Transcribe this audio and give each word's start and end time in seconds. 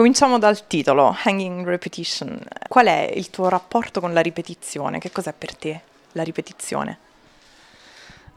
Cominciamo 0.00 0.38
dal 0.38 0.66
titolo, 0.66 1.14
Hanging 1.24 1.66
Repetition. 1.66 2.40
Qual 2.68 2.86
è 2.86 3.12
il 3.14 3.28
tuo 3.28 3.50
rapporto 3.50 4.00
con 4.00 4.14
la 4.14 4.22
ripetizione? 4.22 4.98
Che 4.98 5.10
cos'è 5.10 5.34
per 5.36 5.54
te 5.54 5.80
la 6.12 6.22
ripetizione? 6.22 6.96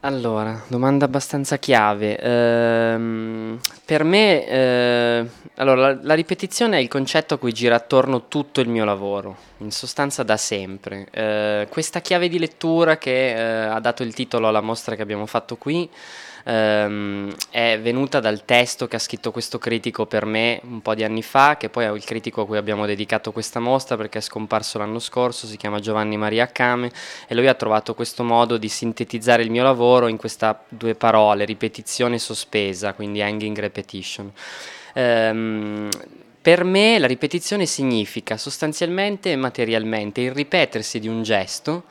Allora, 0.02 0.62
domanda 0.68 1.06
abbastanza 1.06 1.58
chiave. 1.60 2.20
Ehm, 2.20 3.62
per 3.86 4.04
me, 4.04 4.46
eh, 4.46 5.26
allora, 5.56 5.94
la, 5.94 6.00
la, 6.02 6.14
ripetizione 6.16 6.76
è 6.76 6.82
il 6.82 6.90
concetto 6.90 7.36
a 7.36 7.38
cui 7.38 7.54
gira 7.54 7.76
attorno 7.76 8.28
tutto 8.28 8.60
il 8.60 8.68
mio 8.68 8.84
lavoro, 8.84 9.38
in 9.60 9.72
sostanza 9.72 10.24
da 10.24 10.36
sempre. 10.36 11.08
Eh, 11.12 11.68
questa 11.70 12.02
chiave 12.02 12.28
di 12.28 12.40
lettura 12.40 12.98
che 12.98 13.30
eh, 13.30 13.68
ha 13.68 13.80
dato 13.80 14.04
il 14.04 14.14
titolo 14.14 14.50
alla 14.50 14.60
mostra 14.60 14.96
che 14.96 15.02
abbiamo 15.02 15.28
fatto 15.28 15.56
qui 15.56 15.90
ehm, 16.44 17.34
è 17.50 17.80
venuta 17.82 18.20
dal 18.20 18.46
testo 18.46 18.88
che 18.88 18.96
ha 18.96 19.00
scritto 19.00 19.32
questo 19.32 19.58
critico 19.58 20.06
per 20.06 20.26
me 20.26 20.60
un 20.64 20.82
po' 20.82 20.96
di 20.96 21.04
anni 21.04 21.24
fa, 21.24 21.58
che 21.58 21.70
poi 21.70 21.86
è 21.86 21.92
il 21.92 22.04
critico 22.04 22.42
a 22.42 22.46
cui 22.46 22.58
abbiamo 22.58 22.86
dedicato 22.86 23.32
questa 23.32 23.60
mostra 23.60 23.98
perché 23.98 24.20
è 24.20 24.22
scomparso 24.22 24.78
l'anno 24.78 25.00
scorso, 25.00 25.48
si 25.48 25.58
chiama 25.58 25.80
Giovanni 25.80 26.18
Maria 26.18 26.48
Came 26.48 26.92
e 27.28 27.36
lui 27.36 27.48
ha 27.48 27.54
trovato 27.54 27.94
questo 27.94 28.24
modo 28.24 28.58
di 28.58 28.70
sintetizzare 28.70 29.44
il 29.44 29.52
mio 29.52 29.64
lavoro 29.64 30.08
in 30.08 30.18
queste 30.18 30.56
due 30.70 30.96
parole, 30.96 31.46
ripetizione 31.46 32.20
sospesa, 32.20 32.94
quindi 32.94 33.22
hanging 33.22 33.58
repetition. 33.58 34.32
Ehm, 34.94 35.90
per 36.44 36.66
me 36.66 37.00
la 37.00 37.08
ripetizione 37.08 37.66
significa 37.66 38.36
sostanzialmente 38.36 39.32
e 39.32 39.38
materialmente 39.38 40.20
il 40.20 40.32
ripetersi 40.32 41.00
di 41.00 41.08
un 41.08 41.24
gesto 41.24 41.86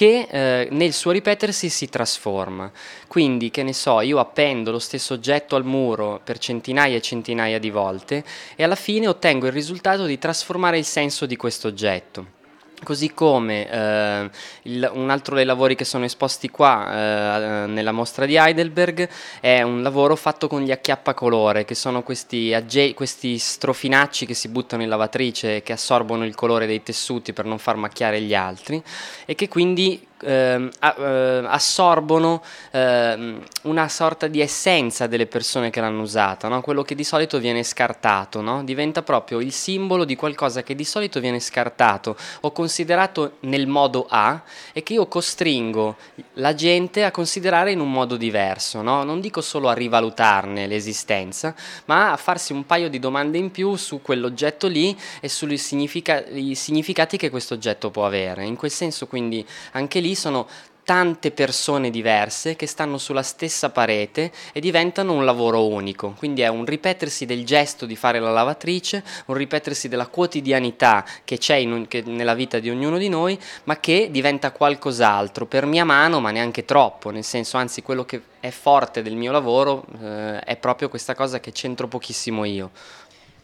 che 0.00 0.28
eh, 0.30 0.68
nel 0.70 0.94
suo 0.94 1.10
ripetersi 1.10 1.68
si 1.68 1.90
trasforma. 1.90 2.72
Quindi, 3.06 3.50
che 3.50 3.62
ne 3.62 3.74
so, 3.74 4.00
io 4.00 4.18
appendo 4.18 4.70
lo 4.70 4.78
stesso 4.78 5.12
oggetto 5.12 5.56
al 5.56 5.64
muro 5.66 6.22
per 6.24 6.38
centinaia 6.38 6.96
e 6.96 7.02
centinaia 7.02 7.58
di 7.58 7.68
volte 7.68 8.24
e 8.56 8.62
alla 8.62 8.76
fine 8.76 9.08
ottengo 9.08 9.44
il 9.44 9.52
risultato 9.52 10.06
di 10.06 10.16
trasformare 10.16 10.78
il 10.78 10.86
senso 10.86 11.26
di 11.26 11.36
questo 11.36 11.68
oggetto. 11.68 12.39
Così 12.82 13.12
come 13.12 13.70
eh, 13.70 14.30
il, 14.62 14.90
un 14.94 15.10
altro 15.10 15.36
dei 15.36 15.44
lavori 15.44 15.74
che 15.74 15.84
sono 15.84 16.04
esposti 16.04 16.48
qua 16.48 17.64
eh, 17.64 17.66
nella 17.66 17.92
mostra 17.92 18.24
di 18.24 18.36
Heidelberg 18.36 19.08
è 19.40 19.62
un 19.62 19.82
lavoro 19.82 20.16
fatto 20.16 20.48
con 20.48 20.62
gli 20.62 20.70
acchiappacolore, 20.70 21.64
che 21.64 21.74
sono 21.74 22.02
questi, 22.02 22.54
agge- 22.54 22.94
questi 22.94 23.38
strofinacci 23.38 24.26
che 24.26 24.34
si 24.34 24.48
buttano 24.48 24.82
in 24.82 24.88
lavatrice 24.88 25.56
e 25.56 25.62
che 25.62 25.72
assorbono 25.72 26.24
il 26.24 26.34
colore 26.34 26.66
dei 26.66 26.82
tessuti 26.82 27.32
per 27.32 27.44
non 27.44 27.58
far 27.58 27.76
macchiare 27.76 28.20
gli 28.20 28.34
altri 28.34 28.82
e 29.26 29.34
che 29.34 29.48
quindi 29.48 30.08
eh, 30.22 30.70
assorbono 30.78 32.42
eh, 32.70 33.38
una 33.62 33.88
sorta 33.88 34.26
di 34.26 34.40
essenza 34.40 35.06
delle 35.06 35.26
persone 35.26 35.70
che 35.70 35.80
l'hanno 35.80 36.02
usata, 36.02 36.48
no? 36.48 36.60
quello 36.60 36.82
che 36.82 36.94
di 36.94 37.04
solito 37.04 37.38
viene 37.38 37.62
scartato, 37.62 38.40
no? 38.40 38.64
diventa 38.64 39.02
proprio 39.02 39.40
il 39.40 39.52
simbolo 39.52 40.04
di 40.04 40.16
qualcosa 40.16 40.62
che 40.62 40.74
di 40.74 40.84
solito 40.84 41.20
viene 41.20 41.40
scartato 41.40 42.16
o 42.40 42.52
considerato 42.52 43.36
nel 43.40 43.66
modo 43.66 44.06
A 44.08 44.42
e 44.72 44.82
che 44.82 44.94
io 44.94 45.06
costringo 45.06 45.96
la 46.34 46.54
gente 46.54 47.04
a 47.04 47.10
considerare 47.10 47.72
in 47.72 47.80
un 47.80 47.90
modo 47.90 48.16
diverso, 48.16 48.82
no? 48.82 49.04
non 49.04 49.20
dico 49.20 49.40
solo 49.40 49.68
a 49.68 49.74
rivalutarne 49.74 50.66
l'esistenza, 50.66 51.54
ma 51.86 52.12
a 52.12 52.16
farsi 52.16 52.52
un 52.52 52.66
paio 52.66 52.88
di 52.88 52.98
domande 52.98 53.38
in 53.38 53.50
più 53.50 53.76
su 53.76 54.00
quell'oggetto 54.02 54.66
lì 54.66 54.96
e 55.20 55.28
sui 55.28 55.56
significa- 55.56 56.24
significati 56.52 57.16
che 57.16 57.30
questo 57.30 57.54
oggetto 57.54 57.90
può 57.90 58.06
avere. 58.06 58.44
In 58.44 58.56
quel 58.56 58.70
senso 58.70 59.06
quindi 59.06 59.46
anche 59.72 60.00
lì 60.00 60.09
lì 60.10 60.14
sono 60.16 60.46
tante 60.82 61.30
persone 61.30 61.88
diverse 61.88 62.56
che 62.56 62.66
stanno 62.66 62.98
sulla 62.98 63.22
stessa 63.22 63.70
parete 63.70 64.32
e 64.52 64.58
diventano 64.58 65.12
un 65.12 65.24
lavoro 65.24 65.68
unico. 65.68 66.14
Quindi 66.18 66.40
è 66.40 66.48
un 66.48 66.64
ripetersi 66.64 67.26
del 67.26 67.44
gesto 67.44 67.86
di 67.86 67.94
fare 67.94 68.18
la 68.18 68.32
lavatrice, 68.32 69.04
un 69.26 69.36
ripetersi 69.36 69.88
della 69.88 70.08
quotidianità 70.08 71.04
che 71.24 71.38
c'è 71.38 71.54
in, 71.56 71.86
che 71.86 72.02
nella 72.04 72.34
vita 72.34 72.58
di 72.58 72.70
ognuno 72.70 72.98
di 72.98 73.08
noi, 73.08 73.38
ma 73.64 73.78
che 73.78 74.08
diventa 74.10 74.50
qualcos'altro 74.50 75.46
per 75.46 75.64
mia 75.64 75.84
mano, 75.84 76.18
ma 76.18 76.32
neanche 76.32 76.64
troppo, 76.64 77.10
nel 77.10 77.24
senso 77.24 77.56
anzi 77.56 77.82
quello 77.82 78.04
che 78.04 78.20
è 78.40 78.50
forte 78.50 79.02
del 79.02 79.14
mio 79.14 79.30
lavoro 79.30 79.84
eh, 80.02 80.40
è 80.40 80.56
proprio 80.56 80.88
questa 80.88 81.14
cosa 81.14 81.38
che 81.38 81.52
c'entro 81.52 81.86
pochissimo 81.86 82.44
io. 82.44 82.70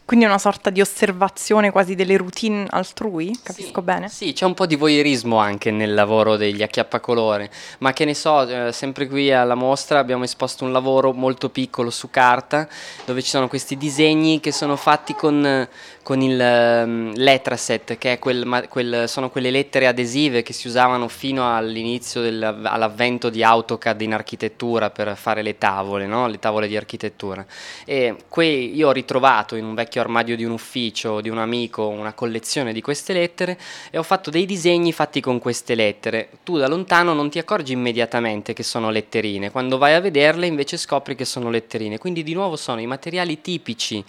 Quindi 0.07 0.23
è 0.23 0.29
una 0.29 0.37
sorta 0.37 0.69
di 0.69 0.79
osservazione 0.79 1.69
quasi 1.69 1.93
delle 1.93 2.15
routine 2.15 2.65
altrui, 2.69 3.37
capisco 3.43 3.79
sì, 3.79 3.85
bene? 3.85 4.07
Sì, 4.07 4.31
c'è 4.31 4.45
un 4.45 4.53
po' 4.53 4.65
di 4.65 4.77
voyeurismo 4.77 5.35
anche 5.35 5.69
nel 5.69 5.93
lavoro 5.93 6.37
degli 6.37 6.63
acchiappacolore, 6.63 7.51
ma 7.79 7.91
che 7.91 8.05
ne 8.05 8.13
so, 8.13 8.47
eh, 8.47 8.71
sempre 8.71 9.09
qui 9.09 9.33
alla 9.33 9.53
mostra 9.53 9.99
abbiamo 9.99 10.23
esposto 10.23 10.63
un 10.63 10.71
lavoro 10.71 11.11
molto 11.11 11.49
piccolo 11.49 11.89
su 11.89 12.09
carta, 12.09 12.69
dove 13.03 13.21
ci 13.21 13.27
sono 13.27 13.49
questi 13.49 13.75
disegni 13.75 14.39
che 14.39 14.53
sono 14.53 14.77
fatti 14.77 15.13
con, 15.13 15.67
con 16.03 16.21
il 16.21 16.39
um, 16.39 17.11
letraset, 17.13 17.97
che 17.97 18.17
quel, 18.17 18.67
quel, 18.69 19.09
sono 19.09 19.29
quelle 19.29 19.51
lettere 19.51 19.87
adesive 19.87 20.41
che 20.41 20.53
si 20.53 20.67
usavano 20.67 21.09
fino 21.09 21.53
all'inizio 21.53 22.21
del, 22.21 22.41
all'avvento 22.41 23.29
di 23.29 23.43
AutoCAD 23.43 23.99
in 24.03 24.13
architettura 24.13 24.89
per 24.89 25.17
fare 25.17 25.41
le 25.41 25.57
tavole, 25.57 26.05
no? 26.05 26.27
le 26.27 26.39
tavole 26.39 26.69
di 26.69 26.77
architettura. 26.77 27.45
E 27.83 28.15
qui 28.29 28.73
io 28.73 28.87
ho 28.87 28.93
ritrovato 28.93 29.57
in 29.57 29.65
un 29.65 29.75
vecchio 29.75 29.95
armadio 29.99 30.35
di 30.35 30.43
un 30.43 30.51
ufficio, 30.51 31.21
di 31.21 31.29
un 31.29 31.37
amico, 31.37 31.87
una 31.87 32.13
collezione 32.13 32.73
di 32.73 32.81
queste 32.81 33.13
lettere 33.13 33.57
e 33.89 33.97
ho 33.97 34.03
fatto 34.03 34.29
dei 34.29 34.45
disegni 34.45 34.91
fatti 34.91 35.21
con 35.21 35.39
queste 35.39 35.75
lettere. 35.75 36.29
Tu 36.43 36.57
da 36.57 36.67
lontano 36.67 37.13
non 37.13 37.29
ti 37.29 37.39
accorgi 37.39 37.73
immediatamente 37.73 38.53
che 38.53 38.63
sono 38.63 38.89
letterine, 38.89 39.51
quando 39.51 39.77
vai 39.77 39.93
a 39.93 39.99
vederle 39.99 40.47
invece 40.47 40.77
scopri 40.77 41.15
che 41.15 41.25
sono 41.25 41.49
letterine. 41.49 41.97
Quindi 41.97 42.23
di 42.23 42.33
nuovo 42.33 42.55
sono 42.55 42.81
i 42.81 42.85
materiali 42.85 43.41
tipici, 43.41 44.03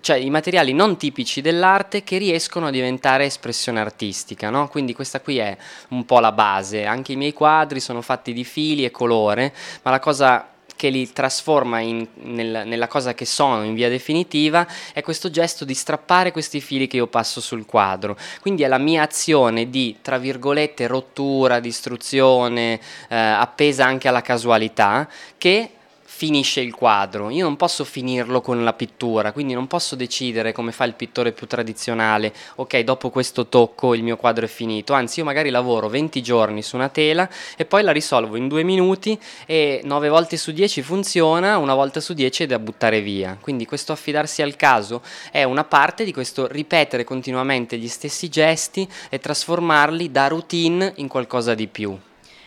cioè 0.00 0.16
i 0.16 0.30
materiali 0.30 0.72
non 0.72 0.96
tipici 0.96 1.40
dell'arte 1.40 2.04
che 2.04 2.18
riescono 2.18 2.66
a 2.66 2.70
diventare 2.70 3.24
espressione 3.24 3.80
artistica, 3.80 4.50
no? 4.50 4.68
Quindi 4.68 4.94
questa 4.94 5.20
qui 5.20 5.38
è 5.38 5.56
un 5.88 6.04
po' 6.04 6.20
la 6.20 6.32
base, 6.32 6.84
anche 6.84 7.12
i 7.12 7.16
miei 7.16 7.32
quadri 7.32 7.80
sono 7.80 8.00
fatti 8.00 8.32
di 8.32 8.44
fili 8.44 8.84
e 8.84 8.90
colore, 8.90 9.54
ma 9.82 9.90
la 9.90 10.00
cosa 10.00 10.48
che 10.84 10.90
li 10.90 11.10
trasforma 11.10 11.80
in, 11.80 12.06
nel, 12.24 12.64
nella 12.66 12.88
cosa 12.88 13.14
che 13.14 13.24
sono 13.24 13.62
in 13.62 13.72
via 13.72 13.88
definitiva 13.88 14.66
è 14.92 15.00
questo 15.00 15.30
gesto 15.30 15.64
di 15.64 15.72
strappare 15.72 16.30
questi 16.30 16.60
fili 16.60 16.86
che 16.86 16.98
io 16.98 17.06
passo 17.06 17.40
sul 17.40 17.64
quadro. 17.64 18.18
Quindi 18.42 18.64
è 18.64 18.68
la 18.68 18.76
mia 18.76 19.00
azione 19.00 19.70
di, 19.70 19.96
tra 20.02 20.18
virgolette, 20.18 20.86
rottura, 20.86 21.58
distruzione, 21.58 22.78
eh, 23.08 23.16
appesa 23.16 23.86
anche 23.86 24.08
alla 24.08 24.20
casualità, 24.20 25.08
che 25.38 25.70
finisce 26.16 26.60
il 26.60 26.72
quadro. 26.72 27.28
Io 27.28 27.42
non 27.42 27.56
posso 27.56 27.82
finirlo 27.82 28.40
con 28.40 28.62
la 28.62 28.72
pittura, 28.72 29.32
quindi 29.32 29.52
non 29.52 29.66
posso 29.66 29.96
decidere 29.96 30.52
come 30.52 30.70
fa 30.70 30.84
il 30.84 30.94
pittore 30.94 31.32
più 31.32 31.48
tradizionale, 31.48 32.32
ok, 32.54 32.78
dopo 32.80 33.10
questo 33.10 33.48
tocco 33.48 33.94
il 33.94 34.04
mio 34.04 34.16
quadro 34.16 34.44
è 34.44 34.48
finito, 34.48 34.92
anzi 34.92 35.18
io 35.18 35.24
magari 35.24 35.50
lavoro 35.50 35.88
20 35.88 36.22
giorni 36.22 36.62
su 36.62 36.76
una 36.76 36.88
tela 36.88 37.28
e 37.56 37.64
poi 37.64 37.82
la 37.82 37.90
risolvo 37.90 38.36
in 38.36 38.46
due 38.46 38.62
minuti 38.62 39.18
e 39.44 39.80
9 39.82 40.08
volte 40.08 40.36
su 40.36 40.52
10 40.52 40.82
funziona, 40.82 41.58
una 41.58 41.74
volta 41.74 41.98
su 41.98 42.14
10 42.14 42.44
è 42.44 42.46
da 42.46 42.60
buttare 42.60 43.00
via. 43.00 43.36
Quindi 43.40 43.66
questo 43.66 43.90
affidarsi 43.90 44.40
al 44.40 44.54
caso 44.54 45.02
è 45.32 45.42
una 45.42 45.64
parte 45.64 46.04
di 46.04 46.12
questo 46.12 46.46
ripetere 46.46 47.02
continuamente 47.02 47.76
gli 47.76 47.88
stessi 47.88 48.28
gesti 48.28 48.88
e 49.08 49.18
trasformarli 49.18 50.12
da 50.12 50.28
routine 50.28 50.92
in 50.96 51.08
qualcosa 51.08 51.54
di 51.54 51.66
più. 51.66 51.98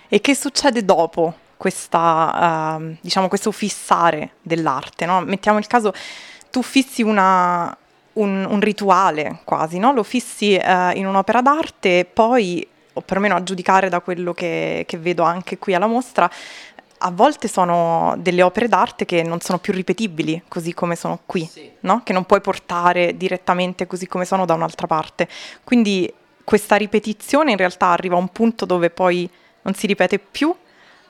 E 0.07 0.22
che 0.22 0.35
succede 0.35 0.85
dopo? 0.85 1.45
Questa, 1.57 2.78
uh, 2.79 2.95
diciamo, 3.01 3.28
questo 3.28 3.51
fissare 3.51 4.31
dell'arte. 4.41 5.06
No? 5.06 5.22
Mettiamo 5.22 5.57
il 5.57 5.68
caso, 5.68 5.91
tu 6.50 6.62
fissi 6.62 7.01
una, 7.01 7.75
un, 8.13 8.45
un, 8.50 8.59
rituale 8.62 9.40
quasi, 9.44 9.79
no? 9.79 9.91
lo 9.91 10.03
fissi 10.03 10.53
uh, 10.53 10.96
in 10.96 11.07
un'opera 11.07 11.41
d'arte 11.41 12.00
e 12.00 12.06
poi, 12.06 12.66
o 12.94 13.01
perlomeno 13.01 13.35
a 13.35 13.44
giudicare 13.44 13.90
da 13.90 14.00
quello 14.00 14.34
che, 14.34 14.85
che 14.88 14.97
vedo 14.97 15.23
anche 15.23 15.57
qui 15.57 15.73
alla 15.73 15.88
mostra, 15.88 16.29
a 17.00 17.12
volte 17.12 17.47
sono 17.47 18.16
delle 18.17 18.41
opere 18.41 18.67
d'arte 18.67 19.06
che 19.06 19.22
non 19.22 19.40
sono 19.40 19.59
più 19.59 19.72
ripetibili 19.72 20.41
così 20.47 20.73
come 20.73 20.96
sono 20.96 21.19
qui, 21.25 21.46
sì. 21.46 21.69
no? 21.81 22.01
che 22.03 22.13
non 22.13 22.25
puoi 22.25 22.41
portare 22.41 23.16
direttamente 23.17 23.85
così 23.85 24.07
come 24.07 24.25
sono 24.25 24.46
da 24.46 24.53
un'altra 24.53 24.87
parte. 24.87 25.28
Quindi 25.64 26.11
questa 26.43 26.76
ripetizione 26.76 27.52
in 27.52 27.58
realtà 27.58 27.87
arriva 27.87 28.16
a 28.16 28.20
un 28.20 28.29
punto 28.29 28.66
dove 28.66 28.90
poi 28.90 29.29
non 29.64 29.73
si 29.73 29.85
ripete 29.85 30.17
più 30.17 30.55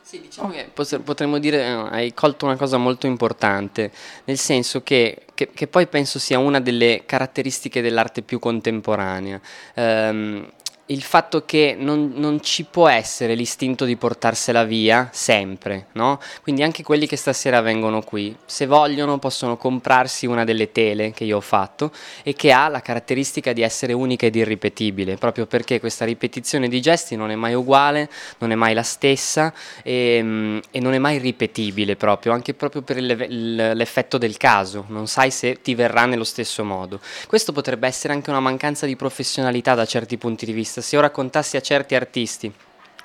sì, 0.08 0.22
diciamo 0.22 0.52
che 0.52 0.70
potremmo 1.04 1.38
dire, 1.38 1.66
eh, 1.66 1.70
hai 1.70 2.14
colto 2.14 2.46
una 2.46 2.56
cosa 2.56 2.78
molto 2.78 3.08
importante, 3.08 3.92
nel 4.24 4.38
senso 4.38 4.82
che, 4.82 5.26
che, 5.34 5.50
che 5.54 5.68
poi 5.68 5.86
penso 5.88 6.18
sia 6.18 6.40
una 6.40 6.62
delle 6.62 7.04
caratteristiche 7.06 7.82
dell'arte 7.82 8.22
più 8.22 8.40
contemporanea. 8.40 9.42
Um, 9.76 10.50
il 10.88 11.02
fatto 11.02 11.44
che 11.44 11.76
non, 11.78 12.14
non, 12.16 12.42
ci 12.42 12.64
può 12.64 12.88
essere 12.88 13.36
l'istinto 13.36 13.84
di 13.84 13.98
portarsela 13.98 14.64
via 14.64 15.10
sempre, 15.12 15.88
no? 15.94 16.20
Quindi 16.42 16.64
anche 16.64 16.84
quelli 16.84 17.08
che 17.08 17.18
stasera 17.18 17.60
vengono 17.62 18.02
qui, 18.02 18.36
se 18.46 18.66
vogliono 18.68 19.18
possono 19.18 19.58
comprarsi 19.58 20.26
una 20.26 20.46
delle 20.46 20.72
tele 20.72 21.12
che 21.12 21.26
io 21.26 21.38
ho 21.38 21.42
fatto 21.42 21.92
e 22.24 22.34
che 22.34 22.52
ha 22.52 22.70
la 22.70 22.80
caratteristica 22.80 23.52
di 23.52 23.64
essere 23.64 23.92
unica 23.92 24.28
ed 24.28 24.36
irripetibile, 24.36 25.18
proprio 25.18 25.46
perché 25.46 25.80
questa 25.80 26.06
ripetizione 26.06 26.70
di 26.70 26.82
gesti 26.82 27.16
non 27.18 27.32
è 27.32 27.36
mai 27.36 27.54
uguale, 27.54 28.10
non 28.38 28.52
è 28.52 28.56
mai 28.56 28.74
la 28.74 28.84
stessa 28.84 29.54
e, 29.84 30.20
mm, 30.22 30.58
e 30.72 30.80
non 30.80 30.94
è 30.94 31.00
mai 31.00 31.18
ripetibile 31.18 31.98
proprio, 31.98 32.32
anche 32.32 32.54
proprio 32.54 32.82
per 32.82 33.02
l'effetto 33.02 34.18
del 34.18 34.38
caso, 34.38 34.86
non 34.88 35.08
sai 35.08 35.32
se 35.32 35.62
ti 35.62 35.76
verrà 35.76 36.06
nello 36.06 36.24
stesso 36.24 36.64
modo. 36.64 37.02
Questo 37.28 37.52
potrebbe 37.52 37.88
essere 37.88 38.14
anche 38.14 38.30
una 38.30 38.40
mancanza 38.40 38.86
di 38.86 38.96
professionalità 38.96 39.76
da 39.76 39.86
certi 39.86 40.18
punti 40.18 40.46
di 40.46 40.54
vista 40.54 40.76
se 40.82 40.96
io 40.96 41.02
raccontassi 41.02 41.58
a 41.58 41.62
certi 41.62 41.96
artisti 41.96 42.54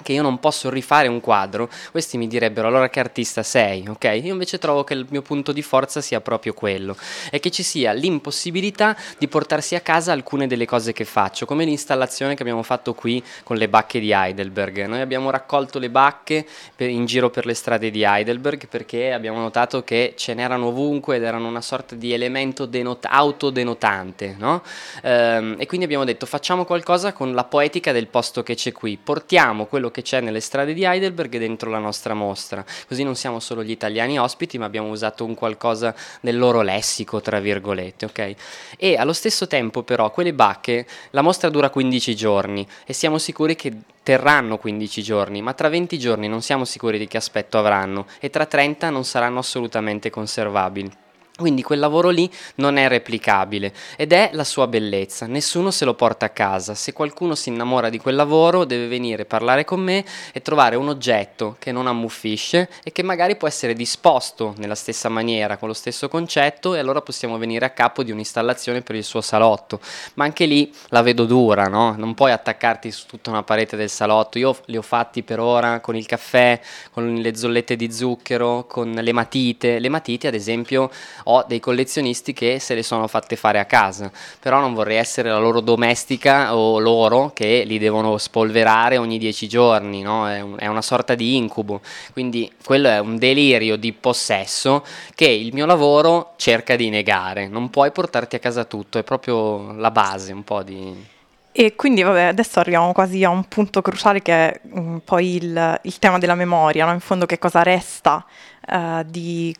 che 0.02 0.12
io 0.12 0.22
non 0.22 0.38
posso 0.38 0.70
rifare 0.70 1.08
un 1.08 1.20
quadro, 1.20 1.68
questi 1.90 2.18
mi 2.18 2.26
direbbero 2.26 2.68
allora 2.68 2.88
che 2.88 3.00
artista 3.00 3.42
sei, 3.42 3.86
ok? 3.88 4.20
Io 4.22 4.32
invece 4.32 4.58
trovo 4.58 4.84
che 4.84 4.94
il 4.94 5.06
mio 5.10 5.22
punto 5.22 5.52
di 5.52 5.62
forza 5.62 6.00
sia 6.00 6.20
proprio 6.20 6.54
quello, 6.54 6.96
e 7.30 7.40
che 7.40 7.50
ci 7.50 7.62
sia 7.62 7.92
l'impossibilità 7.92 8.96
di 9.18 9.28
portarsi 9.28 9.74
a 9.74 9.80
casa 9.80 10.12
alcune 10.12 10.46
delle 10.46 10.66
cose 10.66 10.92
che 10.92 11.04
faccio, 11.04 11.46
come 11.46 11.64
l'installazione 11.64 12.34
che 12.34 12.42
abbiamo 12.42 12.62
fatto 12.62 12.94
qui 12.94 13.22
con 13.44 13.56
le 13.56 13.68
bacche 13.68 14.00
di 14.00 14.12
Heidelberg. 14.12 14.86
Noi 14.86 15.00
abbiamo 15.00 15.30
raccolto 15.30 15.78
le 15.78 15.90
bacche 15.90 16.46
per, 16.74 16.88
in 16.88 17.04
giro 17.04 17.30
per 17.30 17.46
le 17.46 17.54
strade 17.54 17.90
di 17.90 18.02
Heidelberg 18.02 18.66
perché 18.66 19.12
abbiamo 19.12 19.38
notato 19.38 19.82
che 19.84 20.14
ce 20.16 20.34
n'erano 20.34 20.66
ovunque 20.66 21.16
ed 21.16 21.22
erano 21.22 21.48
una 21.48 21.60
sorta 21.60 21.94
di 21.94 22.12
elemento 22.12 22.66
denot- 22.66 23.06
autodenotante, 23.08 24.34
no? 24.38 24.62
Ehm, 25.02 25.56
e 25.58 25.66
quindi 25.66 25.84
abbiamo 25.86 26.04
detto 26.04 26.26
facciamo 26.26 26.64
qualcosa 26.64 27.12
con 27.12 27.32
la 27.34 27.44
poetica 27.44 27.92
del 27.92 28.06
posto 28.06 28.42
che 28.42 28.54
c'è 28.54 28.72
qui, 28.72 28.98
portiamo 29.02 29.66
quello 29.66 29.81
che 29.90 30.02
c'è 30.02 30.20
nelle 30.20 30.40
strade 30.40 30.74
di 30.74 30.84
Heidelberg 30.84 31.36
dentro 31.38 31.70
la 31.70 31.78
nostra 31.78 32.14
mostra. 32.14 32.64
Così 32.86 33.02
non 33.02 33.16
siamo 33.16 33.40
solo 33.40 33.62
gli 33.62 33.70
italiani 33.70 34.18
ospiti, 34.18 34.58
ma 34.58 34.66
abbiamo 34.66 34.88
usato 34.88 35.24
un 35.24 35.34
qualcosa 35.34 35.94
del 36.20 36.38
loro 36.38 36.62
lessico, 36.62 37.20
tra 37.20 37.40
virgolette, 37.40 38.04
ok? 38.04 38.34
E 38.76 38.96
allo 38.96 39.12
stesso 39.12 39.46
tempo, 39.46 39.82
però, 39.82 40.10
quelle 40.10 40.32
bacche, 40.32 40.86
la 41.10 41.22
mostra 41.22 41.48
dura 41.50 41.70
15 41.70 42.14
giorni 42.14 42.66
e 42.86 42.92
siamo 42.92 43.18
sicuri 43.18 43.56
che 43.56 43.72
terranno 44.02 44.58
15 44.58 45.02
giorni, 45.02 45.42
ma 45.42 45.54
tra 45.54 45.68
20 45.68 45.98
giorni 45.98 46.28
non 46.28 46.42
siamo 46.42 46.64
sicuri 46.64 46.98
di 46.98 47.06
che 47.06 47.16
aspetto 47.16 47.58
avranno 47.58 48.06
e 48.20 48.30
tra 48.30 48.46
30 48.46 48.90
non 48.90 49.04
saranno 49.04 49.38
assolutamente 49.38 50.10
conservabili. 50.10 51.01
Quindi 51.34 51.62
quel 51.62 51.78
lavoro 51.78 52.10
lì 52.10 52.30
non 52.56 52.76
è 52.76 52.88
replicabile 52.88 53.72
ed 53.96 54.12
è 54.12 54.30
la 54.34 54.44
sua 54.44 54.66
bellezza, 54.66 55.24
nessuno 55.24 55.70
se 55.70 55.86
lo 55.86 55.94
porta 55.94 56.26
a 56.26 56.28
casa, 56.28 56.74
se 56.74 56.92
qualcuno 56.92 57.34
si 57.34 57.48
innamora 57.48 57.88
di 57.88 57.96
quel 57.96 58.16
lavoro 58.16 58.64
deve 58.64 58.86
venire 58.86 59.22
a 59.22 59.24
parlare 59.24 59.64
con 59.64 59.80
me 59.80 60.04
e 60.30 60.42
trovare 60.42 60.76
un 60.76 60.88
oggetto 60.88 61.56
che 61.58 61.72
non 61.72 61.86
ammuffisce 61.86 62.68
e 62.84 62.92
che 62.92 63.02
magari 63.02 63.36
può 63.36 63.48
essere 63.48 63.72
disposto 63.72 64.52
nella 64.58 64.74
stessa 64.74 65.08
maniera, 65.08 65.56
con 65.56 65.68
lo 65.68 65.74
stesso 65.74 66.06
concetto 66.06 66.74
e 66.74 66.78
allora 66.78 67.00
possiamo 67.00 67.38
venire 67.38 67.64
a 67.64 67.70
capo 67.70 68.02
di 68.02 68.10
un'installazione 68.10 68.82
per 68.82 68.96
il 68.96 69.04
suo 69.04 69.22
salotto, 69.22 69.80
ma 70.14 70.24
anche 70.24 70.44
lì 70.44 70.70
la 70.88 71.00
vedo 71.00 71.24
dura, 71.24 71.66
no? 71.66 71.94
non 71.96 72.12
puoi 72.12 72.32
attaccarti 72.32 72.90
su 72.90 73.06
tutta 73.06 73.30
una 73.30 73.42
parete 73.42 73.74
del 73.74 73.88
salotto, 73.88 74.36
io 74.36 74.54
li 74.66 74.76
ho 74.76 74.82
fatti 74.82 75.22
per 75.22 75.40
ora 75.40 75.80
con 75.80 75.96
il 75.96 76.04
caffè, 76.04 76.60
con 76.92 77.14
le 77.14 77.34
zollette 77.34 77.74
di 77.74 77.90
zucchero, 77.90 78.66
con 78.68 78.90
le 78.92 79.12
matite, 79.12 79.78
le 79.78 79.88
matite 79.88 80.26
ad 80.26 80.34
esempio 80.34 80.90
ho 81.24 81.44
dei 81.46 81.60
collezionisti 81.60 82.32
che 82.32 82.58
se 82.58 82.74
le 82.74 82.82
sono 82.82 83.06
fatte 83.06 83.36
fare 83.36 83.58
a 83.58 83.64
casa, 83.64 84.10
però 84.40 84.60
non 84.60 84.74
vorrei 84.74 84.96
essere 84.96 85.28
la 85.28 85.38
loro 85.38 85.60
domestica 85.60 86.56
o 86.56 86.78
loro 86.78 87.32
che 87.34 87.64
li 87.66 87.78
devono 87.78 88.18
spolverare 88.18 88.96
ogni 88.96 89.18
dieci 89.18 89.48
giorni, 89.48 90.02
no? 90.02 90.28
è, 90.28 90.40
un, 90.40 90.56
è 90.58 90.66
una 90.66 90.82
sorta 90.82 91.14
di 91.14 91.36
incubo, 91.36 91.80
quindi 92.12 92.50
quello 92.64 92.88
è 92.88 92.98
un 92.98 93.16
delirio 93.18 93.76
di 93.76 93.92
possesso 93.92 94.84
che 95.14 95.26
il 95.26 95.52
mio 95.52 95.66
lavoro 95.66 96.32
cerca 96.36 96.76
di 96.76 96.88
negare, 96.88 97.48
non 97.48 97.70
puoi 97.70 97.90
portarti 97.92 98.36
a 98.36 98.38
casa 98.38 98.64
tutto, 98.64 98.98
è 98.98 99.02
proprio 99.02 99.72
la 99.72 99.90
base 99.90 100.32
un 100.32 100.44
po' 100.44 100.62
di... 100.62 101.10
E 101.54 101.76
quindi 101.76 102.02
vabbè, 102.02 102.22
adesso 102.22 102.60
arriviamo 102.60 102.92
quasi 102.92 103.24
a 103.24 103.28
un 103.28 103.44
punto 103.44 103.82
cruciale 103.82 104.22
che 104.22 104.32
è 104.32 104.60
mh, 104.62 104.80
mm, 104.80 104.96
poi 105.04 105.34
il, 105.34 105.80
il, 105.82 105.98
tema 105.98 106.18
della 106.18 106.34
memoria, 106.34 106.86
no? 106.86 106.92
in 106.92 107.00
fondo 107.00 107.26
che 107.26 107.38
cosa 107.38 107.62
resta 107.62 108.24
uh, 108.68 109.02
di, 109.04 109.54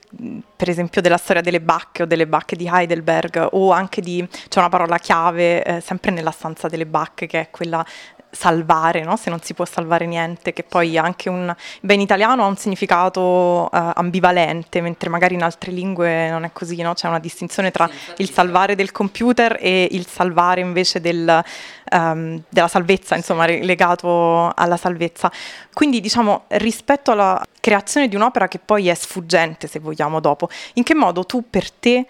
per 0.56 0.68
esempio 0.68 1.00
della 1.00 1.16
storia 1.16 1.42
delle 1.42 1.60
bacche 1.60 2.02
o 2.02 2.06
delle 2.06 2.26
bacche 2.26 2.56
di 2.56 2.68
Heidelberg 2.70 3.48
o 3.52 3.70
anche 3.72 4.00
di, 4.00 4.26
c'è 4.48 4.58
una 4.58 4.68
parola 4.68 4.98
chiave 4.98 5.62
eh, 5.62 5.80
sempre 5.80 6.10
nella 6.10 6.30
stanza 6.30 6.68
delle 6.68 6.86
bacche 6.86 7.26
che 7.26 7.40
è 7.40 7.50
quella 7.50 7.84
salvare, 8.34 9.04
no? 9.04 9.16
se 9.16 9.28
non 9.28 9.40
si 9.42 9.52
può 9.52 9.66
salvare 9.66 10.06
niente, 10.06 10.54
che 10.54 10.62
poi 10.62 10.96
anche 10.96 11.28
un 11.28 11.54
in 11.82 12.00
italiano 12.00 12.44
ha 12.44 12.46
un 12.46 12.56
significato 12.56 13.20
uh, 13.20 13.68
ambivalente, 13.70 14.80
mentre 14.80 15.10
magari 15.10 15.34
in 15.34 15.42
altre 15.42 15.70
lingue 15.70 16.30
non 16.30 16.44
è 16.44 16.50
così, 16.52 16.80
no? 16.80 16.94
c'è 16.94 17.08
una 17.08 17.18
distinzione 17.18 17.70
tra 17.70 17.88
il 18.16 18.30
salvare 18.30 18.74
del 18.74 18.90
computer 18.90 19.58
e 19.60 19.86
il 19.90 20.06
salvare 20.06 20.62
invece 20.62 21.00
del, 21.02 21.44
um, 21.90 22.42
della 22.48 22.68
salvezza, 22.68 23.16
insomma, 23.16 23.44
legato 23.46 24.50
alla 24.54 24.78
salvezza. 24.78 25.30
Quindi 25.74 26.00
diciamo 26.00 26.44
rispetto 26.48 27.12
alla 27.12 27.40
creazione 27.60 28.08
di 28.08 28.16
un'opera 28.16 28.48
che 28.48 28.58
poi 28.58 28.88
è 28.88 28.94
sfuggente, 28.94 29.66
se 29.66 29.78
vogliamo, 29.78 30.20
dopo, 30.20 30.48
in 30.74 30.84
che 30.84 30.94
modo 30.94 31.24
tu 31.24 31.44
per 31.50 31.70
te 31.70 32.06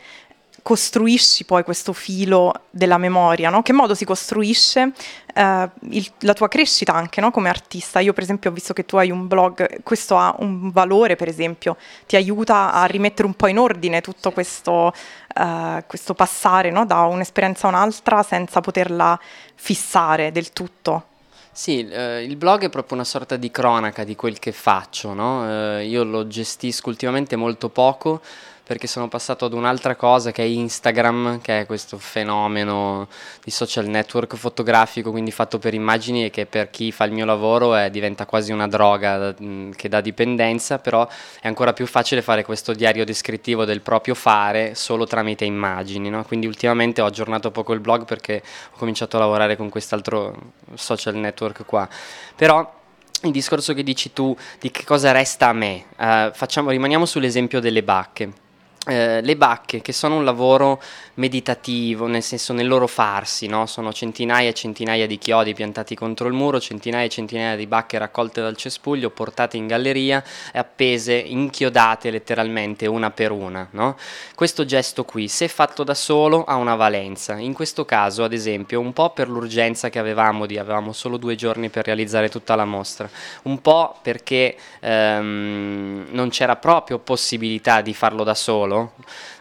costruisci 0.62 1.44
poi 1.44 1.64
questo 1.64 1.92
filo 1.92 2.52
della 2.70 2.96
memoria, 2.96 3.50
no? 3.50 3.62
Che 3.62 3.72
modo 3.72 3.94
si 3.94 4.04
costruisce 4.04 4.92
eh, 5.34 5.68
il, 5.90 6.10
la 6.20 6.32
tua 6.34 6.48
crescita 6.48 6.94
anche 6.94 7.20
no? 7.20 7.30
come 7.30 7.48
artista? 7.48 7.98
Io 7.98 8.12
per 8.12 8.22
esempio 8.22 8.50
ho 8.50 8.52
visto 8.52 8.72
che 8.72 8.86
tu 8.86 8.96
hai 8.96 9.10
un 9.10 9.26
blog, 9.26 9.82
questo 9.82 10.16
ha 10.16 10.34
un 10.38 10.70
valore 10.70 11.16
per 11.16 11.28
esempio, 11.28 11.76
ti 12.06 12.16
aiuta 12.16 12.72
a 12.72 12.84
rimettere 12.84 13.26
un 13.26 13.34
po' 13.34 13.48
in 13.48 13.58
ordine 13.58 14.00
tutto 14.00 14.30
questo, 14.30 14.92
eh, 15.34 15.84
questo 15.86 16.14
passare 16.14 16.70
no? 16.70 16.86
da 16.86 17.00
un'esperienza 17.02 17.66
a 17.66 17.70
un'altra 17.70 18.22
senza 18.22 18.60
poterla 18.60 19.18
fissare 19.54 20.30
del 20.30 20.52
tutto. 20.52 21.06
Sì, 21.54 21.86
eh, 21.86 22.22
il 22.22 22.36
blog 22.36 22.64
è 22.64 22.70
proprio 22.70 22.96
una 22.96 23.04
sorta 23.04 23.36
di 23.36 23.50
cronaca 23.50 24.04
di 24.04 24.16
quel 24.16 24.38
che 24.38 24.52
faccio, 24.52 25.12
no? 25.12 25.76
eh, 25.76 25.84
io 25.84 26.02
lo 26.02 26.26
gestisco 26.26 26.88
ultimamente 26.88 27.36
molto 27.36 27.68
poco, 27.68 28.22
perché 28.64 28.86
sono 28.86 29.08
passato 29.08 29.44
ad 29.44 29.52
un'altra 29.52 29.96
cosa 29.96 30.30
che 30.30 30.42
è 30.42 30.46
Instagram, 30.46 31.40
che 31.40 31.60
è 31.60 31.66
questo 31.66 31.98
fenomeno 31.98 33.08
di 33.42 33.50
social 33.50 33.86
network 33.86 34.36
fotografico, 34.36 35.10
quindi 35.10 35.32
fatto 35.32 35.58
per 35.58 35.74
immagini 35.74 36.24
e 36.24 36.30
che 36.30 36.46
per 36.46 36.70
chi 36.70 36.92
fa 36.92 37.04
il 37.04 37.12
mio 37.12 37.24
lavoro 37.24 37.74
è, 37.74 37.90
diventa 37.90 38.24
quasi 38.24 38.52
una 38.52 38.68
droga 38.68 39.34
mm, 39.40 39.72
che 39.72 39.88
dà 39.88 40.00
dipendenza, 40.00 40.78
però 40.78 41.06
è 41.40 41.48
ancora 41.48 41.72
più 41.72 41.86
facile 41.86 42.22
fare 42.22 42.44
questo 42.44 42.72
diario 42.72 43.04
descrittivo 43.04 43.64
del 43.64 43.80
proprio 43.80 44.14
fare 44.14 44.74
solo 44.74 45.06
tramite 45.06 45.44
immagini, 45.44 46.08
no? 46.08 46.22
quindi 46.24 46.46
ultimamente 46.46 47.00
ho 47.00 47.06
aggiornato 47.06 47.50
poco 47.50 47.72
il 47.72 47.80
blog 47.80 48.04
perché 48.04 48.42
ho 48.72 48.78
cominciato 48.78 49.16
a 49.16 49.20
lavorare 49.20 49.56
con 49.56 49.68
quest'altro 49.68 50.52
social 50.74 51.16
network 51.16 51.64
qua, 51.66 51.88
però 52.36 52.80
il 53.24 53.30
discorso 53.30 53.74
che 53.74 53.82
dici 53.82 54.12
tu 54.12 54.36
di 54.58 54.70
che 54.70 54.84
cosa 54.84 55.12
resta 55.12 55.48
a 55.48 55.52
me, 55.52 55.84
uh, 55.96 56.32
facciamo, 56.32 56.70
rimaniamo 56.70 57.06
sull'esempio 57.06 57.60
delle 57.60 57.82
bacche. 57.82 58.41
Eh, 58.84 59.20
le 59.22 59.36
bacche, 59.36 59.80
che 59.80 59.92
sono 59.92 60.16
un 60.16 60.24
lavoro 60.24 60.82
meditativo, 61.14 62.08
nel 62.08 62.22
senso 62.22 62.52
nel 62.52 62.66
loro 62.66 62.88
farsi, 62.88 63.46
no? 63.46 63.66
sono 63.66 63.92
centinaia 63.92 64.48
e 64.48 64.54
centinaia 64.54 65.06
di 65.06 65.18
chiodi 65.18 65.54
piantati 65.54 65.94
contro 65.94 66.26
il 66.26 66.32
muro, 66.32 66.58
centinaia 66.58 67.04
e 67.04 67.08
centinaia 67.08 67.54
di 67.54 67.68
bacche 67.68 67.96
raccolte 67.98 68.40
dal 68.40 68.56
cespuglio, 68.56 69.10
portate 69.10 69.56
in 69.56 69.68
galleria 69.68 70.20
e 70.52 70.58
appese, 70.58 71.14
inchiodate 71.14 72.10
letteralmente 72.10 72.88
una 72.88 73.12
per 73.12 73.30
una. 73.30 73.68
No? 73.70 73.96
Questo 74.34 74.64
gesto 74.64 75.04
qui, 75.04 75.28
se 75.28 75.46
fatto 75.46 75.84
da 75.84 75.94
solo, 75.94 76.42
ha 76.42 76.56
una 76.56 76.74
valenza. 76.74 77.38
In 77.38 77.52
questo 77.52 77.84
caso, 77.84 78.24
ad 78.24 78.32
esempio, 78.32 78.80
un 78.80 78.92
po' 78.92 79.10
per 79.10 79.28
l'urgenza 79.28 79.90
che 79.90 80.00
avevamo, 80.00 80.44
di 80.44 80.58
avevamo 80.58 80.92
solo 80.92 81.18
due 81.18 81.36
giorni 81.36 81.68
per 81.68 81.84
realizzare 81.84 82.28
tutta 82.28 82.56
la 82.56 82.64
mostra, 82.64 83.08
un 83.42 83.60
po' 83.60 83.96
perché 84.02 84.56
ehm, 84.80 86.06
non 86.10 86.30
c'era 86.30 86.56
proprio 86.56 86.98
possibilità 86.98 87.80
di 87.80 87.94
farlo 87.94 88.24
da 88.24 88.34
solo 88.34 88.70
solo, 88.72 88.92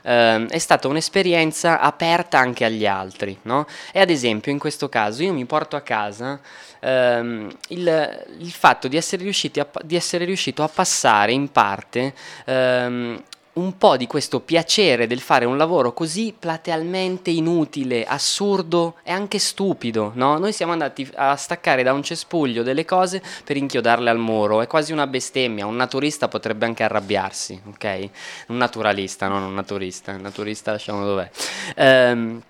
eh, 0.01 0.45
è 0.47 0.57
stata 0.57 0.87
un'esperienza 0.87 1.79
aperta 1.79 2.37
anche 2.37 2.65
agli 2.65 2.85
altri. 2.85 3.37
No? 3.43 3.65
E 3.91 3.99
ad 3.99 4.09
esempio 4.09 4.51
in 4.51 4.59
questo 4.59 4.89
caso 4.89 5.23
io 5.23 5.33
mi 5.33 5.45
porto 5.45 5.75
a 5.75 5.81
casa 5.81 6.39
ehm, 6.79 7.49
il, 7.69 8.25
il, 8.39 8.51
fatto 8.51 8.87
di 8.87 8.97
essere, 8.97 9.23
a, 9.27 9.67
di 9.83 9.95
essere, 9.95 10.25
riuscito 10.25 10.63
a 10.63 10.67
passare 10.67 11.31
in 11.31 11.51
parte 11.51 12.13
ehm, 12.45 13.23
un 13.53 13.77
po' 13.77 13.97
di 13.97 14.07
questo 14.07 14.39
piacere 14.39 15.07
del 15.07 15.19
fare 15.19 15.45
un 15.45 15.57
lavoro 15.57 15.93
così 15.93 16.33
platealmente 16.37 17.29
inutile, 17.29 18.05
assurdo 18.05 18.95
e 19.03 19.11
anche 19.11 19.39
stupido, 19.39 20.11
no? 20.15 20.37
Noi 20.37 20.53
siamo 20.53 20.71
andati 20.71 21.09
a 21.15 21.35
staccare 21.35 21.83
da 21.83 21.91
un 21.93 22.03
cespuglio 22.03 22.63
delle 22.63 22.85
cose 22.85 23.21
per 23.43 23.57
inchiodarle 23.57 24.09
al 24.09 24.17
muro, 24.19 24.61
è 24.61 24.67
quasi 24.67 24.93
una 24.93 25.07
bestemmia, 25.07 25.65
un 25.65 25.75
naturista 25.75 26.27
potrebbe 26.27 26.65
anche 26.65 26.83
arrabbiarsi, 26.83 27.61
ok? 27.67 28.09
Un 28.47 28.57
naturalista, 28.57 29.27
non 29.27 29.43
un 29.43 29.53
naturista, 29.53 30.11
il 30.11 30.21
naturista 30.21 30.71
lasciamo 30.71 31.05
dov'è. 31.05 31.29
Ehm, 31.75 32.41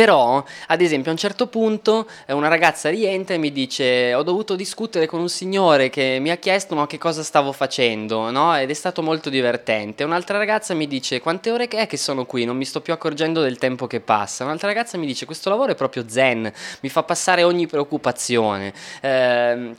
Però, 0.00 0.42
ad 0.68 0.80
esempio, 0.80 1.10
a 1.10 1.12
un 1.12 1.20
certo 1.20 1.46
punto 1.48 2.08
eh, 2.24 2.32
una 2.32 2.48
ragazza 2.48 2.88
rientra 2.88 3.34
e 3.34 3.38
mi 3.38 3.52
dice: 3.52 4.14
Ho 4.14 4.22
dovuto 4.22 4.56
discutere 4.56 5.04
con 5.04 5.20
un 5.20 5.28
signore 5.28 5.90
che 5.90 6.16
mi 6.22 6.30
ha 6.30 6.36
chiesto 6.36 6.74
ma 6.74 6.86
che 6.86 6.96
cosa 6.96 7.22
stavo 7.22 7.52
facendo, 7.52 8.30
no? 8.30 8.56
Ed 8.56 8.70
è 8.70 8.72
stato 8.72 9.02
molto 9.02 9.28
divertente. 9.28 10.02
Un'altra 10.02 10.38
ragazza 10.38 10.72
mi 10.72 10.86
dice: 10.86 11.20
Quante 11.20 11.50
ore 11.50 11.68
è 11.68 11.86
che 11.86 11.98
sono 11.98 12.24
qui? 12.24 12.46
Non 12.46 12.56
mi 12.56 12.64
sto 12.64 12.80
più 12.80 12.94
accorgendo 12.94 13.42
del 13.42 13.58
tempo 13.58 13.86
che 13.86 14.00
passa. 14.00 14.44
Un'altra 14.44 14.68
ragazza 14.68 14.96
mi 14.96 15.04
dice: 15.04 15.26
Questo 15.26 15.50
lavoro 15.50 15.72
è 15.72 15.74
proprio 15.74 16.04
zen, 16.08 16.50
mi 16.80 16.88
fa 16.88 17.02
passare 17.02 17.42
ogni 17.42 17.66
preoccupazione. 17.66 18.72
Eh, 19.02 19.74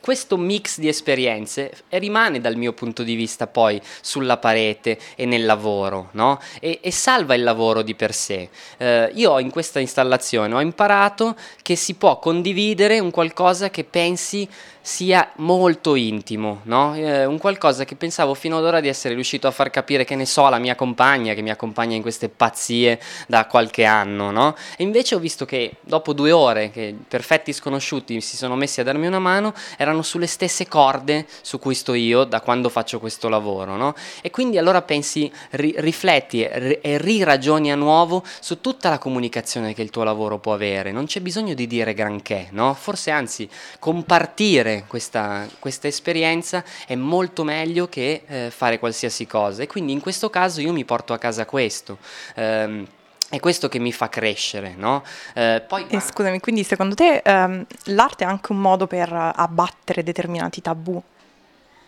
questo 0.00 0.36
mix 0.36 0.78
di 0.78 0.88
esperienze 0.88 1.70
rimane 1.90 2.40
dal 2.40 2.56
mio 2.56 2.72
punto 2.72 3.02
di 3.02 3.14
vista 3.14 3.46
poi 3.46 3.80
sulla 4.00 4.38
parete 4.38 4.98
e 5.16 5.26
nel 5.26 5.44
lavoro, 5.44 6.08
no? 6.12 6.40
E, 6.60 6.78
e 6.82 6.90
salva 6.90 7.34
il 7.34 7.42
lavoro 7.42 7.82
di 7.82 7.94
per 7.94 8.14
sé. 8.14 8.48
Eh, 8.76 9.10
io 9.14 9.38
in 9.38 9.50
questa 9.50 9.80
installazione 9.80 10.54
ho 10.54 10.60
imparato 10.60 11.36
che 11.62 11.76
si 11.76 11.94
può 11.94 12.18
condividere 12.18 12.98
un 12.98 13.10
qualcosa 13.10 13.70
che 13.70 13.84
pensi 13.84 14.48
sia 14.88 15.32
molto 15.36 15.96
intimo, 15.96 16.62
no? 16.62 16.94
eh, 16.94 17.26
un 17.26 17.36
qualcosa 17.36 17.84
che 17.84 17.94
pensavo 17.94 18.32
fino 18.32 18.56
ad 18.56 18.64
ora 18.64 18.80
di 18.80 18.88
essere 18.88 19.12
riuscito 19.12 19.46
a 19.46 19.50
far 19.50 19.68
capire 19.68 20.06
che 20.06 20.16
ne 20.16 20.24
so 20.24 20.46
alla 20.46 20.58
mia 20.58 20.74
compagna 20.76 21.34
che 21.34 21.42
mi 21.42 21.50
accompagna 21.50 21.94
in 21.94 22.00
queste 22.00 22.30
pazzie 22.30 22.98
da 23.26 23.44
qualche 23.44 23.84
anno, 23.84 24.30
no? 24.30 24.56
E 24.78 24.82
invece 24.84 25.14
ho 25.14 25.18
visto 25.18 25.44
che 25.44 25.72
dopo 25.82 26.14
due 26.14 26.32
ore 26.32 26.70
che 26.70 26.96
perfetti 27.06 27.52
sconosciuti 27.52 28.18
si 28.22 28.38
sono 28.38 28.56
messi 28.56 28.80
a 28.80 28.82
darmi 28.82 29.06
una 29.06 29.18
mano, 29.18 29.52
erano 29.76 30.00
sulle 30.00 30.26
stesse 30.26 30.66
corde 30.68 31.26
su 31.42 31.58
cui 31.58 31.74
sto 31.74 31.92
io 31.92 32.24
da 32.24 32.40
quando 32.40 32.70
faccio 32.70 32.98
questo 32.98 33.28
lavoro, 33.28 33.76
no? 33.76 33.94
E 34.22 34.30
quindi 34.30 34.56
allora 34.56 34.80
pensi, 34.80 35.30
ri- 35.50 35.74
rifletti 35.76 36.42
e, 36.42 36.78
e 36.80 36.96
riragioni 36.96 37.70
a 37.70 37.76
nuovo 37.76 38.24
su 38.40 38.62
tutta 38.62 38.88
la 38.88 38.98
comunicazione 38.98 39.74
che 39.74 39.82
il 39.82 39.90
tuo 39.90 40.02
lavoro 40.02 40.38
può 40.38 40.54
avere, 40.54 40.92
non 40.92 41.04
c'è 41.04 41.20
bisogno 41.20 41.52
di 41.52 41.66
dire 41.66 41.92
granché? 41.92 42.48
Forse 42.74 43.10
anzi 43.10 43.46
compartire 43.78 44.77
questa, 44.86 45.46
questa 45.58 45.88
esperienza 45.88 46.64
è 46.86 46.94
molto 46.94 47.44
meglio 47.44 47.88
che 47.88 48.22
eh, 48.26 48.50
fare 48.50 48.78
qualsiasi 48.78 49.26
cosa 49.26 49.62
e 49.62 49.66
quindi 49.66 49.92
in 49.92 50.00
questo 50.00 50.30
caso 50.30 50.60
io 50.60 50.72
mi 50.72 50.84
porto 50.84 51.12
a 51.12 51.18
casa 51.18 51.44
questo. 51.44 51.98
Um, 52.36 52.86
è 53.30 53.40
questo 53.40 53.68
che 53.68 53.78
mi 53.78 53.92
fa 53.92 54.08
crescere, 54.08 54.74
no? 54.74 55.04
Eh, 55.34 55.62
poi... 55.66 55.86
E 55.88 56.00
scusami, 56.00 56.40
quindi 56.40 56.64
secondo 56.64 56.94
te 56.94 57.20
ehm, 57.22 57.66
l'arte 57.84 58.24
è 58.24 58.26
anche 58.26 58.52
un 58.52 58.60
modo 58.60 58.86
per 58.86 59.12
abbattere 59.12 60.02
determinati 60.02 60.62
tabù? 60.62 61.02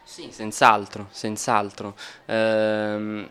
Sì, 0.05 0.29
senz'altro, 0.31 1.07
senz'altro. 1.11 1.95
Ehm, 2.27 3.27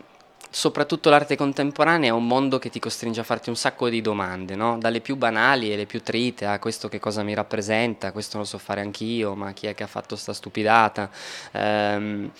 soprattutto 0.50 1.10
l'arte 1.10 1.36
contemporanea 1.36 2.08
è 2.08 2.12
un 2.12 2.26
mondo 2.26 2.58
che 2.58 2.70
ti 2.70 2.80
costringe 2.80 3.20
a 3.20 3.24
farti 3.24 3.48
un 3.48 3.56
sacco 3.56 3.88
di 3.88 4.00
domande, 4.00 4.56
no? 4.56 4.78
dalle 4.78 5.00
più 5.00 5.16
banali 5.16 5.72
e 5.72 5.76
le 5.76 5.86
più 5.86 6.02
trite 6.02 6.44
a 6.44 6.58
questo 6.58 6.88
che 6.88 6.98
cosa 6.98 7.22
mi 7.22 7.34
rappresenta, 7.34 8.10
questo 8.10 8.38
lo 8.38 8.44
so 8.44 8.58
fare 8.58 8.80
anch'io, 8.80 9.34
ma 9.34 9.52
chi 9.52 9.68
è 9.68 9.74
che 9.74 9.84
ha 9.84 9.86
fatto 9.86 10.16
sta 10.16 10.32
stupidata? 10.32 11.08
Ehm, 11.52 12.30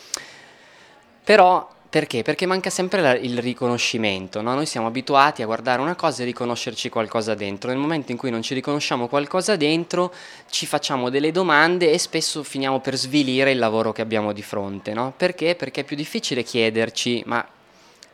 però 1.23 1.79
perché? 1.89 2.23
Perché 2.23 2.47
manca 2.47 2.71
sempre 2.71 3.01
la, 3.01 3.17
il 3.17 3.39
riconoscimento, 3.39 4.43
no? 4.43 4.55
noi 4.55 4.67
siamo 4.67 4.89
abituati 4.89 5.43
a 5.43 5.47
guardare 5.47 5.81
una 5.81 5.95
cosa 5.95 6.23
e 6.23 6.25
riconoscerci 6.25 6.89
qualcosa 6.89 7.35
dentro, 7.35 7.71
nel 7.71 7.79
momento 7.79 8.11
in 8.11 8.19
cui 8.19 8.31
non 8.31 8.43
ci 8.43 8.55
riconosciamo 8.55 9.07
qualcosa 9.07 9.57
dentro 9.57 10.13
ci 10.51 10.67
facciamo 10.67 11.11
delle 11.11 11.31
domande 11.33 11.93
e 11.93 11.99
spesso 11.99 12.43
finiamo 12.43 12.81
per 12.81 12.97
svilire 12.97 13.53
il 13.53 13.59
lavoro 13.59 13.93
che 13.93 14.03
abbiamo 14.03 14.33
di 14.33 14.43
fronte, 14.43 14.93
no? 14.95 15.13
perché? 15.17 15.55
Perché 15.55 15.81
è 15.81 15.85
più 15.85 15.97
difficile 15.97 16.43
chiederci 16.43 17.23
ma 17.27 17.45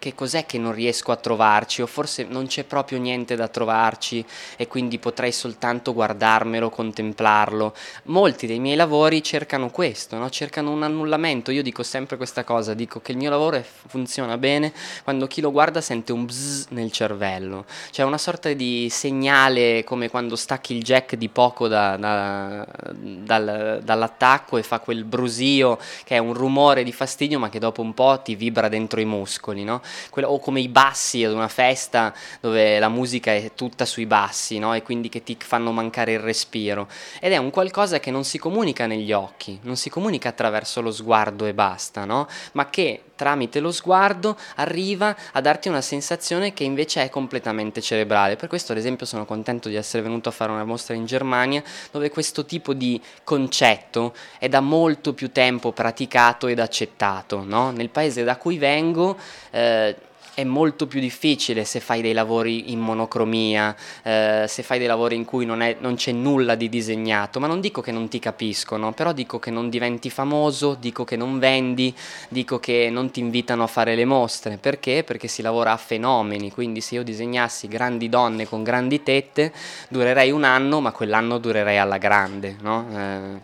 che 0.07 0.15
cos'è 0.15 0.47
che 0.47 0.57
non 0.59 0.73
riesco 0.73 1.11
a 1.11 1.17
trovarci 1.17 1.83
o 1.83 1.87
forse 1.87 2.23
non 2.23 2.47
c'è 2.47 2.63
proprio 2.63 2.99
niente 2.99 3.35
da 3.35 3.49
trovarci 3.49 4.25
e 4.57 4.69
quindi 4.69 4.99
potrei 4.99 5.33
soltanto 5.33 5.93
guardarmelo, 5.93 6.71
contemplarlo. 6.71 7.75
Molti 8.05 8.47
dei 8.47 8.61
miei 8.61 8.77
lavori 8.77 9.21
cercano 9.21 9.71
questo, 9.71 10.17
no? 10.17 10.31
cercano 10.31 10.71
un 10.71 10.85
annullamento. 10.85 11.51
Io 11.51 11.63
dico 11.63 11.83
sempre 11.83 12.17
questa 12.17 12.45
cosa, 12.45 12.73
dico 12.75 13.01
che 13.01 13.11
il 13.11 13.19
mio 13.19 13.31
lavoro 13.31 13.61
funziona 13.89 14.39
bene 14.39 14.73
quando 15.03 15.27
chi 15.27 15.41
lo 15.41 15.51
guarda 15.51 15.81
sente 15.81 16.13
un 16.13 16.25
bzz 16.25 16.67
nel 16.69 16.93
cervello, 16.93 17.65
cioè 17.91 18.07
una 18.07 18.19
sorta 18.19 18.53
di 18.53 18.87
segnale 18.91 19.83
come 19.83 20.09
quando 20.09 20.37
stacchi 20.37 20.77
il 20.77 20.85
jack 20.85 21.17
di 21.17 21.29
poco 21.29 21.67
da, 21.67 21.97
da, 21.97 22.65
dal, 22.93 23.81
dall'attacco 23.83 24.57
e 24.57 24.63
fa 24.63 24.79
quel 24.79 25.03
brusio 25.03 25.79
che 26.05 26.15
è 26.15 26.19
un 26.19 26.33
rumore 26.33 26.85
di 26.85 26.93
fastidio 26.93 27.41
ma 27.41 27.49
che 27.49 27.59
dopo 27.59 27.83
un 27.83 27.93
po' 27.93 28.21
ti 28.23 28.37
vibra 28.37 28.69
dentro 28.69 29.01
i 29.01 29.05
muscoli, 29.05 29.65
no? 29.65 29.83
Quello, 30.11 30.29
o 30.29 30.39
come 30.39 30.61
i 30.61 30.69
bassi 30.69 31.25
ad 31.25 31.33
una 31.33 31.49
festa 31.49 32.15
dove 32.41 32.79
la 32.79 32.89
musica 32.89 33.33
è 33.33 33.53
tutta 33.55 33.85
sui 33.85 34.07
bassi 34.07 34.59
no? 34.59 34.75
e 34.75 34.83
quindi 34.83 35.09
che 35.09 35.23
ti 35.23 35.37
fanno 35.39 35.73
mancare 35.73 36.13
il 36.13 36.21
respiro. 36.21 36.89
Ed 37.21 37.33
è 37.33 37.37
un 37.37 37.51
qualcosa 37.51 38.01
che 38.01 38.11
non 38.11 38.25
si 38.25 38.39
comunica 38.39 38.87
negli 38.87 39.13
occhi, 39.13 39.59
non 39.63 39.77
si 39.77 39.91
comunica 39.91 40.29
attraverso 40.29 40.81
lo 40.81 40.93
sguardo 40.93 41.47
e 41.47 41.55
basta, 41.55 42.05
no? 42.05 42.27
ma 42.53 42.69
che 42.69 43.03
tramite 43.17 43.59
lo 43.59 43.73
sguardo 43.73 44.37
arriva 44.57 45.17
a 45.33 45.41
darti 45.41 45.69
una 45.69 45.81
sensazione 45.81 46.53
che 46.53 46.63
invece 46.63 47.03
è 47.03 47.11
completamente 47.11 47.81
cerebrale. 47.81 48.37
Per 48.37 48.49
questo 48.49 48.73
ad 48.73 48.79
esempio 48.79 49.07
sono 49.07 49.25
contento 49.25 49.69
di 49.69 49.75
essere 49.75 50.03
venuto 50.03 50.29
a 50.29 50.33
fare 50.33 50.53
una 50.53 50.65
mostra 50.65 50.95
in 50.95 51.07
Germania 51.07 51.63
dove 51.91 52.11
questo 52.11 52.45
tipo 52.45 52.75
di 52.75 53.01
concetto 53.25 54.15
è 54.39 54.49
da 54.49 54.61
molto 54.61 55.15
più 55.15 55.33
tempo 55.33 55.73
praticato 55.73 56.47
ed 56.47 56.61
accettato. 56.61 57.43
No? 57.45 57.71
Nel 57.71 57.89
paese 57.89 58.23
da 58.23 58.37
cui 58.37 58.59
vengo 58.59 59.17
eh, 59.51 59.97
è 60.37 60.45
molto 60.45 60.87
più 60.87 61.01
difficile 61.01 61.65
se 61.65 61.81
fai 61.81 62.03
dei 62.03 62.13
lavori 62.13 62.71
in 62.71 62.79
monocromia, 62.79 63.75
eh, 64.03 64.45
se 64.47 64.63
fai 64.63 64.77
dei 64.77 64.87
lavori 64.87 65.17
in 65.17 65.25
cui 65.25 65.47
non, 65.47 65.63
è, 65.63 65.77
non, 65.81 65.95
c'è 65.95 66.13
nulla 66.13 66.55
di 66.57 66.69
disegnato, 66.69 67.41
ma 67.41 67.47
non 67.47 67.59
dico 67.63 67.81
che 67.81 67.91
non 67.91 68.09
ti 68.09 68.19
capiscono, 68.19 68.93
però 68.93 69.15
dico 69.15 69.39
che 69.39 69.51
non 69.51 69.71
diventi 69.71 70.11
famoso, 70.11 70.77
dico 70.79 71.05
che 71.05 71.17
non 71.17 71.39
vendi, 71.39 71.95
dico 72.29 72.59
che 72.59 72.91
non 72.91 73.11
ti 73.11 73.21
invitano 73.21 73.63
a 73.63 73.67
fare 73.67 73.95
le 73.95 74.05
mostre, 74.05 74.59
perché? 74.59 75.05
Perché 75.05 75.27
si 75.27 75.41
lavora 75.41 75.73
a 75.73 75.79
fenomeni, 75.79 76.53
quindi 76.53 76.83
se 76.83 76.97
io 76.97 77.03
disegnassi 77.03 77.67
grandi 77.67 78.11
donne 78.11 78.47
con 78.47 78.63
grandi 78.63 79.03
tette 79.03 79.55
durerei 79.89 80.31
un 80.33 80.45
anno, 80.45 80.83
ma 80.83 80.93
quell'anno 80.93 81.39
durerei 81.39 81.79
alla 81.79 81.97
grande, 81.97 82.57
no? 82.61 82.87
Eh, 82.95 83.41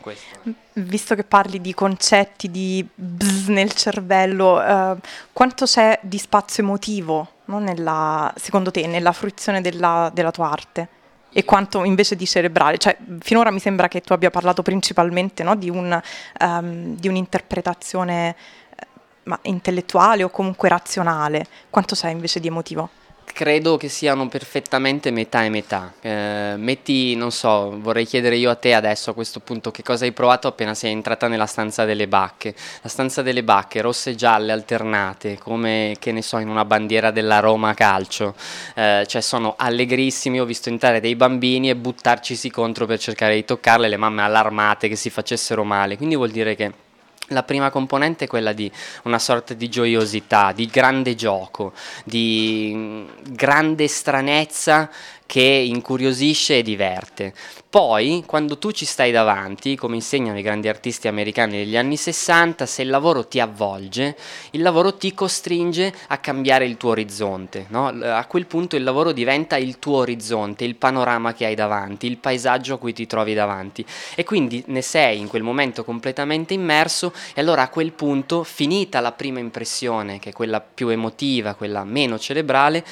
Visto 0.75 1.15
che 1.15 1.25
parli 1.25 1.61
di 1.61 1.75
concetti 1.75 2.51
di 2.51 2.87
bzz 2.95 3.49
nel 3.49 3.73
cervello, 3.75 4.63
eh, 4.63 4.97
quanto 5.33 5.67
c'è 5.67 5.99
di 6.03 6.17
spazio 6.17 6.63
emotivo 6.63 7.29
no, 7.47 7.59
nella, 7.59 8.33
secondo 8.37 8.71
te 8.71 8.87
nella 8.87 9.13
fruizione 9.13 9.61
della, 9.61 10.11
della, 10.15 10.31
tua 10.31 10.51
arte? 10.51 10.89
E 11.31 11.45
quanto 11.45 11.85
invece 11.85 12.17
di 12.17 12.27
cerebrale? 12.27 12.79
Cioè, 12.79 12.97
finora 13.21 13.51
mi 13.51 13.59
sembra 13.59 13.89
che 13.89 14.01
tu 14.01 14.15
abbia 14.15 14.31
parlato 14.31 14.63
principalmente 14.63 15.43
no, 15.43 15.57
di, 15.57 15.69
un, 15.69 16.01
um, 16.41 16.97
di, 16.97 17.09
un'interpretazione 17.09 18.35
eh, 19.25 19.39
intellettuale 19.43 20.23
o 20.23 20.31
comunque 20.31 20.71
razionale. 20.71 21.47
Quanto 21.69 21.95
c'è 21.95 22.09
invece 22.09 22.41
di 22.41 22.49
emotivo? 22.49 22.89
Credo 23.33 23.77
che 23.77 23.89
siano 23.89 24.29
perfettamente 24.29 25.11
metà 25.11 25.45
e 25.45 25.49
metà. 25.49 25.93
Eh, 26.01 26.55
metti, 26.57 27.17
non 27.17 27.33
so, 27.33 27.79
vorrei 27.81 28.07
chiedere 28.07 28.37
io 28.37 28.51
a 28.51 28.55
te 28.55 28.75
adesso 28.75 29.11
a 29.11 29.15
questo 29.15 29.41
punto 29.41 29.71
che 29.71 29.83
cosa 29.83 30.05
hai 30.05 30.13
provato 30.13 30.49
appena 30.49 30.75
sei 30.75 30.93
entrata 30.93 31.29
nella 31.29 31.47
stanza 31.47 31.85
delle 31.85 32.09
bacche. 32.09 32.55
La 32.83 32.89
stanza 32.89 33.23
delle 33.23 33.43
bacche, 33.43 33.81
rosse 33.81 34.11
e 34.11 34.15
gialle 34.15 34.53
alternate, 34.53 35.39
come 35.39 35.97
che 35.99 36.13
ne 36.13 36.23
so, 36.23 36.39
in 36.39 36.49
una 36.49 36.65
bandiera 36.65 37.11
della 37.11 37.41
Roma 37.41 37.75
calcio. 37.75 38.35
Eh, 38.75 39.05
cioè 39.07 39.21
sono 39.21 39.55
allegrissimi, 39.57 40.41
ho 40.41 40.45
visto 40.45 40.69
entrare 40.69 41.01
dei 41.01 41.17
bambini 41.17 41.71
e 41.71 41.77
buttarcisi 41.77 42.51
contro 42.51 42.87
per 42.87 42.99
cercare 42.99 43.35
di 43.35 43.45
toccarle, 43.45 43.89
le 43.89 43.97
mamme 43.97 44.23
allarmate 44.23 44.89
che 44.89 44.97
si 44.97 45.11
facessero 45.11 45.65
male. 45.65 45.97
Quindi 45.97 46.17
vuol 46.17 46.31
dire 46.31 46.55
che 46.55 46.91
la 47.29 47.43
prima 47.43 47.71
componente 47.71 48.25
è 48.25 48.29
quella 48.29 48.53
di 48.53 48.71
una 49.05 49.19
sorta 49.19 49.55
di 49.55 49.69
gioiosità, 49.69 50.53
di 50.53 50.67
grande 50.67 51.15
gioco, 51.15 51.73
di 52.05 52.73
mm, 52.75 53.09
grande 53.31 53.89
stranezza 53.89 54.91
che 55.27 55.41
incuriosisce 55.41 56.59
e 56.59 56.63
diverte. 56.63 57.33
Poi, 57.73 58.23
quando 58.27 58.59
tu 58.59 58.71
ci 58.71 58.85
stai 58.85 59.11
davanti, 59.13 59.77
come 59.77 59.95
insegnano 59.95 60.39
i 60.39 60.43
grandi 60.43 60.69
artisti 60.69 61.09
americani 61.09 61.57
degli 61.57 61.75
anni 61.75 61.97
60, 61.97 62.67
se 62.67 62.83
il 62.83 62.91
lavoro 62.91 63.27
ti 63.27 63.41
avvolge, 63.41 64.15
il 64.51 64.61
lavoro 64.61 64.95
ti 64.95 65.15
costringe 65.15 65.91
a 66.09 66.19
cambiare 66.19 66.67
il 66.67 66.77
tuo 66.77 66.91
orizzonte. 66.91 67.65
No? 67.71 67.87
A 67.87 68.27
quel 68.27 68.45
punto 68.45 68.77
il 68.77 68.83
lavoro 68.83 69.13
diventa 69.13 69.57
il 69.57 69.79
tuo 69.79 69.99
orizzonte, 69.99 70.65
il 70.65 70.75
panorama 70.77 71.33
che 71.33 71.47
hai 71.47 71.55
davanti, 71.55 72.07
il 72.07 72.19
paesaggio 72.19 72.75
a 72.75 72.79
cui 72.79 72.93
ti 72.93 73.07
trovi 73.07 73.33
davanti. 73.33 73.83
E 74.15 74.23
quindi 74.23 74.63
ne 74.67 74.83
sei 74.83 75.19
in 75.19 75.29
quel 75.29 75.43
momento 75.43 75.83
completamente 75.83 76.53
immerso 76.53 77.15
e 77.35 77.41
allora 77.41 77.63
a 77.63 77.69
quel 77.69 77.93
punto, 77.93 78.45
finita 78.45 79.01
la 79.01 79.13
prima 79.13 79.39
impressione, 79.39 80.19
che 80.19 80.29
è 80.29 80.33
quella 80.35 80.61
più 80.61 80.89
emotiva, 80.89 81.55
quella 81.55 81.85
meno 81.85 82.19
cerebrale, 82.19 82.85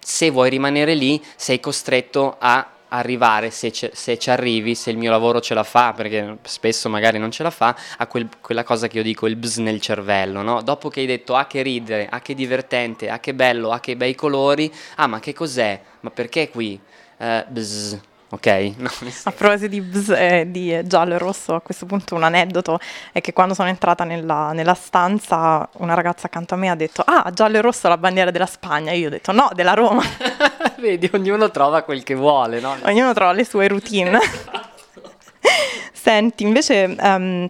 se 0.00 0.30
vuoi 0.30 0.50
rimanere 0.50 0.94
lì 0.94 1.22
sei 1.36 1.60
costretto 1.60 2.36
a 2.38 2.66
arrivare, 2.90 3.50
se, 3.50 3.72
se, 3.72 4.18
ci 4.18 4.30
arrivi, 4.30 4.74
se 4.74 4.90
il 4.90 4.96
mio 4.96 5.10
lavoro 5.10 5.40
ce 5.40 5.54
la 5.54 5.62
fa, 5.62 5.92
perché 5.92 6.38
spesso 6.42 6.88
magari 6.88 7.18
non 7.18 7.30
ce 7.30 7.42
la 7.42 7.50
fa, 7.50 7.76
a 7.96 8.06
quel, 8.06 8.28
quella 8.40 8.64
cosa 8.64 8.88
che 8.88 8.98
io 8.98 9.02
dico, 9.02 9.26
il 9.26 9.36
bzz 9.36 9.58
nel 9.58 9.80
cervello, 9.80 10.42
no? 10.42 10.62
Dopo 10.62 10.88
che 10.88 11.00
hai 11.00 11.06
detto 11.06 11.36
ah 11.36 11.46
che 11.46 11.62
ridere, 11.62 12.08
ah 12.10 12.20
che 12.20 12.34
divertente, 12.34 13.08
ah 13.08 13.20
che 13.20 13.34
bello, 13.34 13.70
ah 13.70 13.80
che 13.80 13.96
bei 13.96 14.14
colori, 14.14 14.72
ah 14.96 15.06
ma 15.06 15.20
che 15.20 15.32
cos'è, 15.32 15.80
ma 16.00 16.10
perché 16.10 16.50
qui? 16.50 16.78
Uh, 17.18 17.44
bzz, 17.48 17.98
ok? 18.30 18.72
No, 18.76 18.90
a 19.24 19.32
proposito 19.32 19.68
di, 19.68 19.80
bzz, 19.80 20.10
eh, 20.10 20.46
di 20.48 20.80
giallo 20.84 21.14
e 21.14 21.18
rosso, 21.18 21.54
a 21.54 21.60
questo 21.60 21.86
punto 21.86 22.14
un 22.14 22.22
aneddoto 22.22 22.78
è 23.12 23.20
che 23.20 23.32
quando 23.32 23.54
sono 23.54 23.68
entrata 23.68 24.04
nella, 24.04 24.52
nella, 24.52 24.74
stanza 24.74 25.68
una 25.78 25.94
ragazza 25.94 26.26
accanto 26.26 26.54
a 26.54 26.56
me 26.56 26.70
ha 26.70 26.74
detto 26.74 27.02
ah 27.04 27.30
giallo 27.34 27.58
e 27.58 27.60
rosso 27.60 27.88
la 27.88 27.98
bandiera 27.98 28.30
della 28.30 28.46
Spagna, 28.46 28.92
io 28.92 29.08
ho 29.08 29.10
detto 29.10 29.32
no, 29.32 29.50
della 29.54 29.74
Roma. 29.74 30.02
Vedi, 30.78 31.10
ognuno 31.12 31.50
trova 31.50 31.82
quel 31.82 32.02
che 32.02 32.14
vuole, 32.14 32.60
no? 32.60 32.76
Ognuno 32.82 33.12
trova 33.12 33.32
le 33.32 33.44
sue 33.44 33.68
routine. 33.68 34.18
Senti, 35.92 36.44
invece 36.44 36.96
um, 36.98 37.48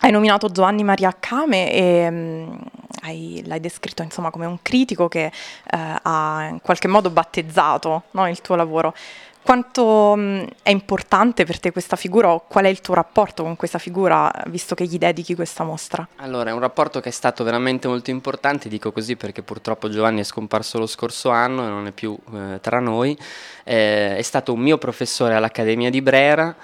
hai 0.00 0.10
nominato 0.10 0.48
Giovanni 0.48 0.84
Maria 0.84 1.16
Came 1.18 1.72
e 1.72 2.06
um, 2.08 2.60
hai, 3.02 3.42
l'hai 3.46 3.60
descritto 3.60 4.02
insomma 4.02 4.30
come 4.30 4.46
un 4.46 4.58
critico 4.60 5.08
che 5.08 5.30
uh, 5.32 5.76
ha 6.02 6.48
in 6.50 6.60
qualche 6.60 6.88
modo 6.88 7.10
battezzato 7.10 8.04
no, 8.10 8.28
il 8.28 8.40
tuo 8.40 8.56
lavoro. 8.56 8.94
Quanto 9.42 10.14
mh, 10.16 10.46
è 10.62 10.70
importante 10.70 11.44
per 11.44 11.58
te 11.58 11.72
questa 11.72 11.96
figura 11.96 12.32
o 12.32 12.44
qual 12.46 12.64
è 12.64 12.68
il 12.68 12.80
tuo 12.80 12.94
rapporto 12.94 13.42
con 13.42 13.56
questa 13.56 13.78
figura 13.78 14.30
visto 14.46 14.74
che 14.74 14.84
gli 14.86 14.98
dedichi 14.98 15.34
questa 15.34 15.64
mostra? 15.64 16.06
Allora, 16.16 16.50
è 16.50 16.52
un 16.52 16.60
rapporto 16.60 17.00
che 17.00 17.08
è 17.08 17.12
stato 17.12 17.42
veramente 17.42 17.88
molto 17.88 18.10
importante, 18.10 18.68
dico 18.68 18.92
così 18.92 19.16
perché 19.16 19.42
purtroppo 19.42 19.88
Giovanni 19.88 20.20
è 20.20 20.24
scomparso 20.24 20.78
lo 20.78 20.86
scorso 20.86 21.30
anno 21.30 21.66
e 21.66 21.68
non 21.68 21.86
è 21.86 21.90
più 21.90 22.16
eh, 22.32 22.60
tra 22.60 22.78
noi. 22.78 23.18
Eh, 23.64 24.16
è 24.16 24.22
stato 24.22 24.52
un 24.52 24.60
mio 24.60 24.78
professore 24.78 25.34
all'Accademia 25.34 25.90
di 25.90 26.02
Brera 26.02 26.54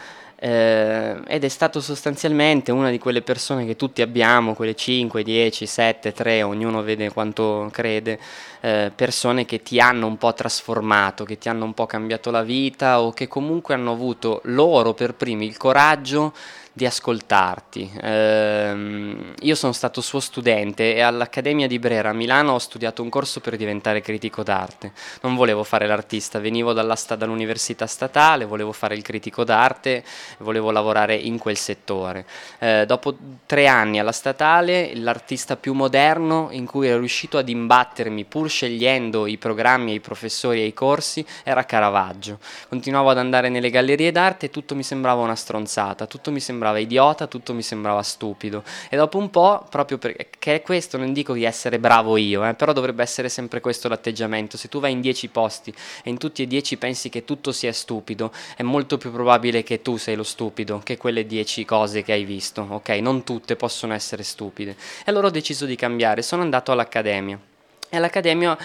eh, 0.41 1.21
ed 1.27 1.43
è 1.43 1.49
stato 1.49 1.81
sostanzialmente 1.81 2.71
una 2.71 2.91
di 2.91 2.99
quelle 2.99 3.23
persone 3.23 3.67
che 3.67 3.75
tutti 3.75 4.03
abbiamo, 4.03 4.55
quelle 4.55 4.77
5, 4.77 5.25
10, 5.25 5.67
7, 5.67 6.13
3, 6.13 6.43
ognuno 6.43 6.83
vede 6.83 7.11
quanto 7.11 7.69
crede, 7.73 8.19
eh, 8.61 8.93
persone 8.95 9.45
che 9.45 9.63
ti 9.63 9.81
hanno 9.81 10.07
un 10.07 10.17
po' 10.17 10.33
trasformato, 10.35 11.25
che 11.25 11.39
ti 11.39 11.49
hanno 11.49 11.65
un 11.65 11.75
po' 11.75 11.87
cambiato 11.87 12.31
la 12.31 12.43
vita 12.43 13.01
o 13.01 13.13
che 13.13 13.27
comunque 13.27 13.75
hanno 13.75 13.93
avuto 13.93 14.41
loro 14.45 14.95
per 14.95 15.15
primi 15.15 15.47
il 15.47 15.57
coraggio 15.57 16.33
di 16.79 16.87
ascoltarti. 16.87 17.91
Eh, 18.01 19.17
io 19.41 19.55
sono 19.57 19.73
stato 19.73 20.01
suo 20.01 20.21
studente 20.21 20.95
e 20.95 21.01
all'Accademia 21.01 21.67
di 21.67 21.81
Brera 21.81 22.11
a 22.11 22.13
Milano 22.13 22.53
ho 22.53 22.59
studiato 22.61 23.03
un 23.03 23.09
corso 23.09 23.41
per 23.41 23.57
diventare 23.57 24.01
critico 24.01 24.45
d'arte. 24.45 24.93
Non 25.23 25.35
volevo 25.35 25.65
fare 25.65 25.89
l'artista, 25.89 26.39
venivo 26.39 26.73
sta- 26.95 27.17
dall'università 27.17 27.89
statale, 27.89 28.45
volevo 28.45 28.71
fare 28.71 28.95
il 28.95 29.03
critico 29.03 29.43
d'arte, 29.43 30.05
volevo 30.39 30.71
lavorare 30.71 31.17
in 31.17 31.37
quel 31.37 31.57
settore. 31.57 32.25
Eh, 32.61 32.85
dopo 32.87 33.17
tre 33.45 33.67
anni 33.67 33.99
alla 33.99 34.13
statale, 34.13 34.93
l'artista 34.95 35.57
più 35.57 35.73
moderno 35.73 36.47
in 36.53 36.65
cui 36.65 36.87
ero 36.87 37.01
riuscito 37.01 37.39
ad 37.39 37.49
imbattermi 37.49 38.25
pur 38.25 38.49
scegliendo 38.49 39.27
i 39.27 39.37
programmi, 39.37 39.95
i 39.95 40.01
professori 40.01 40.61
e 40.61 40.67
i 40.67 40.75
corsi 40.75 41.27
era 41.43 41.65
Caravaggio. 41.65 42.39
Continuavo 42.69 43.11
ad 43.11 43.19
andare 43.19 43.49
nelle 43.49 43.71
gallerie 43.71 44.13
d'arte 44.13 44.47
e 44.47 44.51
tutto 44.51 44.77
mi 44.77 44.85
sembrava 44.85 45.23
una 45.23 45.35
stronzata, 45.35 46.07
tutto 46.07 46.31
mi 46.31 46.39
sembrava 46.39 46.67
sembrava 46.69 46.79
idiota, 46.79 47.27
tutto 47.27 47.55
mi 47.55 47.63
sembrava 47.63 48.03
stupido. 48.03 48.63
E 48.89 48.97
dopo 48.97 49.19
un 49.19 49.31
po', 49.31 49.67
proprio 49.69 49.99
perché 49.99 50.63
questo, 50.63 50.97
non 50.97 51.13
dico 51.13 51.33
di 51.33 51.45
essere 51.45 51.79
bravo 51.79 52.17
io, 52.17 52.45
eh, 52.45 52.55
però 52.55 52.73
dovrebbe 52.73 53.03
essere 53.03 53.29
sempre 53.29 53.61
questo 53.61 53.89
l'atteggiamento. 53.89 54.57
Se 54.57 54.69
tu 54.69 54.81
vai 54.81 54.93
in 54.93 55.01
dieci 55.01 55.29
posti 55.29 55.73
e 56.03 56.11
in 56.11 56.19
tutti 56.19 56.43
e 56.43 56.47
dieci 56.47 56.77
pensi 56.77 57.09
che 57.09 57.25
tutto 57.25 57.53
sia 57.53 57.73
stupido, 57.73 58.33
è 58.57 58.63
molto 58.63 58.99
più 58.99 59.11
probabile 59.11 59.63
che 59.63 59.83
tu 59.83 59.97
sei 59.97 60.17
lo 60.17 60.25
stupido 60.25 60.81
che 60.85 60.97
quelle 60.97 61.27
dieci 61.27 61.65
cose 61.65 62.03
che 62.03 62.13
hai 62.13 62.25
visto, 62.25 62.67
ok? 62.69 62.89
Non 63.01 63.25
tutte 63.25 63.57
possono 63.57 63.95
essere 63.95 64.23
stupide. 64.23 64.73
E 64.73 65.11
allora 65.11 65.29
ho 65.29 65.31
deciso 65.31 65.65
di 65.65 65.77
cambiare, 65.77 66.23
sono 66.23 66.43
andato 66.43 66.73
all'accademia. 66.73 67.48
E 67.91 67.97
all'Accademia 67.97 68.57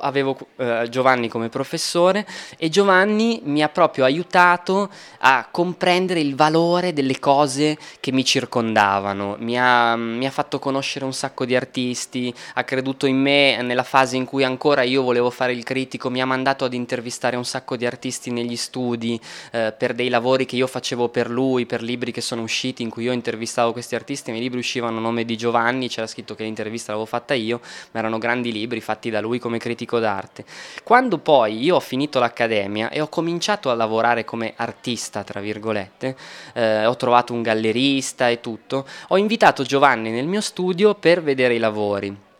avevo 0.00 0.36
eh, 0.56 0.86
Giovanni 0.90 1.28
come 1.28 1.48
professore 1.48 2.26
e 2.56 2.68
Giovanni 2.70 3.40
mi 3.44 3.62
ha 3.62 3.68
proprio 3.68 4.04
aiutato 4.04 4.90
a 5.18 5.46
comprendere 5.48 6.20
il 6.20 6.34
valore 6.34 6.92
delle 6.92 7.20
cose 7.20 7.78
che 8.00 8.10
mi 8.10 8.24
circondavano, 8.24 9.36
mi 9.38 9.58
ha, 9.58 9.94
mi 9.94 10.26
ha, 10.26 10.30
fatto 10.30 10.58
conoscere 10.58 11.04
un 11.04 11.12
sacco 11.12 11.44
di 11.44 11.54
artisti, 11.54 12.34
ha 12.54 12.64
creduto 12.64 13.06
in 13.06 13.16
me 13.16 13.62
nella 13.62 13.84
fase 13.84 14.16
in 14.16 14.24
cui 14.24 14.42
ancora 14.42 14.82
io 14.82 15.02
volevo 15.02 15.30
fare 15.30 15.52
il 15.52 15.62
critico, 15.62 16.10
mi 16.10 16.20
ha 16.20 16.26
mandato 16.26 16.64
ad 16.64 16.74
intervistare 16.74 17.36
un 17.36 17.44
sacco 17.44 17.76
di 17.76 17.86
artisti 17.86 18.30
negli 18.30 18.56
studi 18.56 19.20
eh, 19.52 19.72
per 19.76 19.94
dei 19.94 20.08
lavori 20.08 20.46
che 20.46 20.56
io 20.56 20.66
facevo 20.66 21.10
per 21.10 21.30
lui, 21.30 21.66
per 21.66 21.82
libri 21.82 22.10
che 22.10 22.20
sono 22.20 22.42
usciti 22.42 22.82
in 22.82 22.90
cui 22.90 23.04
io 23.04 23.12
intervistavo 23.12 23.70
questi 23.70 23.94
artisti, 23.94 24.30
i 24.30 24.32
miei 24.32 24.44
libri 24.44 24.58
uscivano 24.58 24.98
a 24.98 25.00
nome 25.00 25.24
di 25.24 25.36
Giovanni, 25.36 25.88
c'era 25.88 26.06
scritto 26.08 26.34
che 26.34 26.42
l'intervista 26.42 26.92
l'avevo 26.92 27.08
fatta 27.08 27.34
io, 27.34 27.60
ma 27.92 28.00
erano 28.00 28.18
grandi 28.18 28.50
libri 28.50 28.63
libri 28.64 28.80
fatti 28.80 29.10
da 29.10 29.20
lui 29.20 29.38
come 29.38 29.58
critico 29.58 29.98
d'arte. 29.98 30.44
Quando 30.82 31.18
poi 31.18 31.62
io 31.62 31.76
ho 31.76 31.80
finito 31.80 32.18
l'accademia 32.18 32.90
e 32.90 33.00
ho 33.00 33.08
cominciato 33.08 33.70
a 33.70 33.74
lavorare 33.74 34.24
come 34.24 34.54
artista, 34.56 35.22
tra 35.22 35.40
virgolette, 35.40 36.16
eh, 36.54 36.86
ho 36.86 36.96
trovato 36.96 37.32
un 37.32 37.42
gallerista 37.42 38.28
e 38.28 38.40
tutto, 38.40 38.86
ho 39.08 39.16
invitato 39.16 39.62
Giovanni 39.62 40.10
nel 40.10 40.26
mio 40.26 40.40
studio 40.40 40.94
per 40.94 41.22
vedere 41.22 41.54
i 41.54 41.58
lavori. 41.58 42.32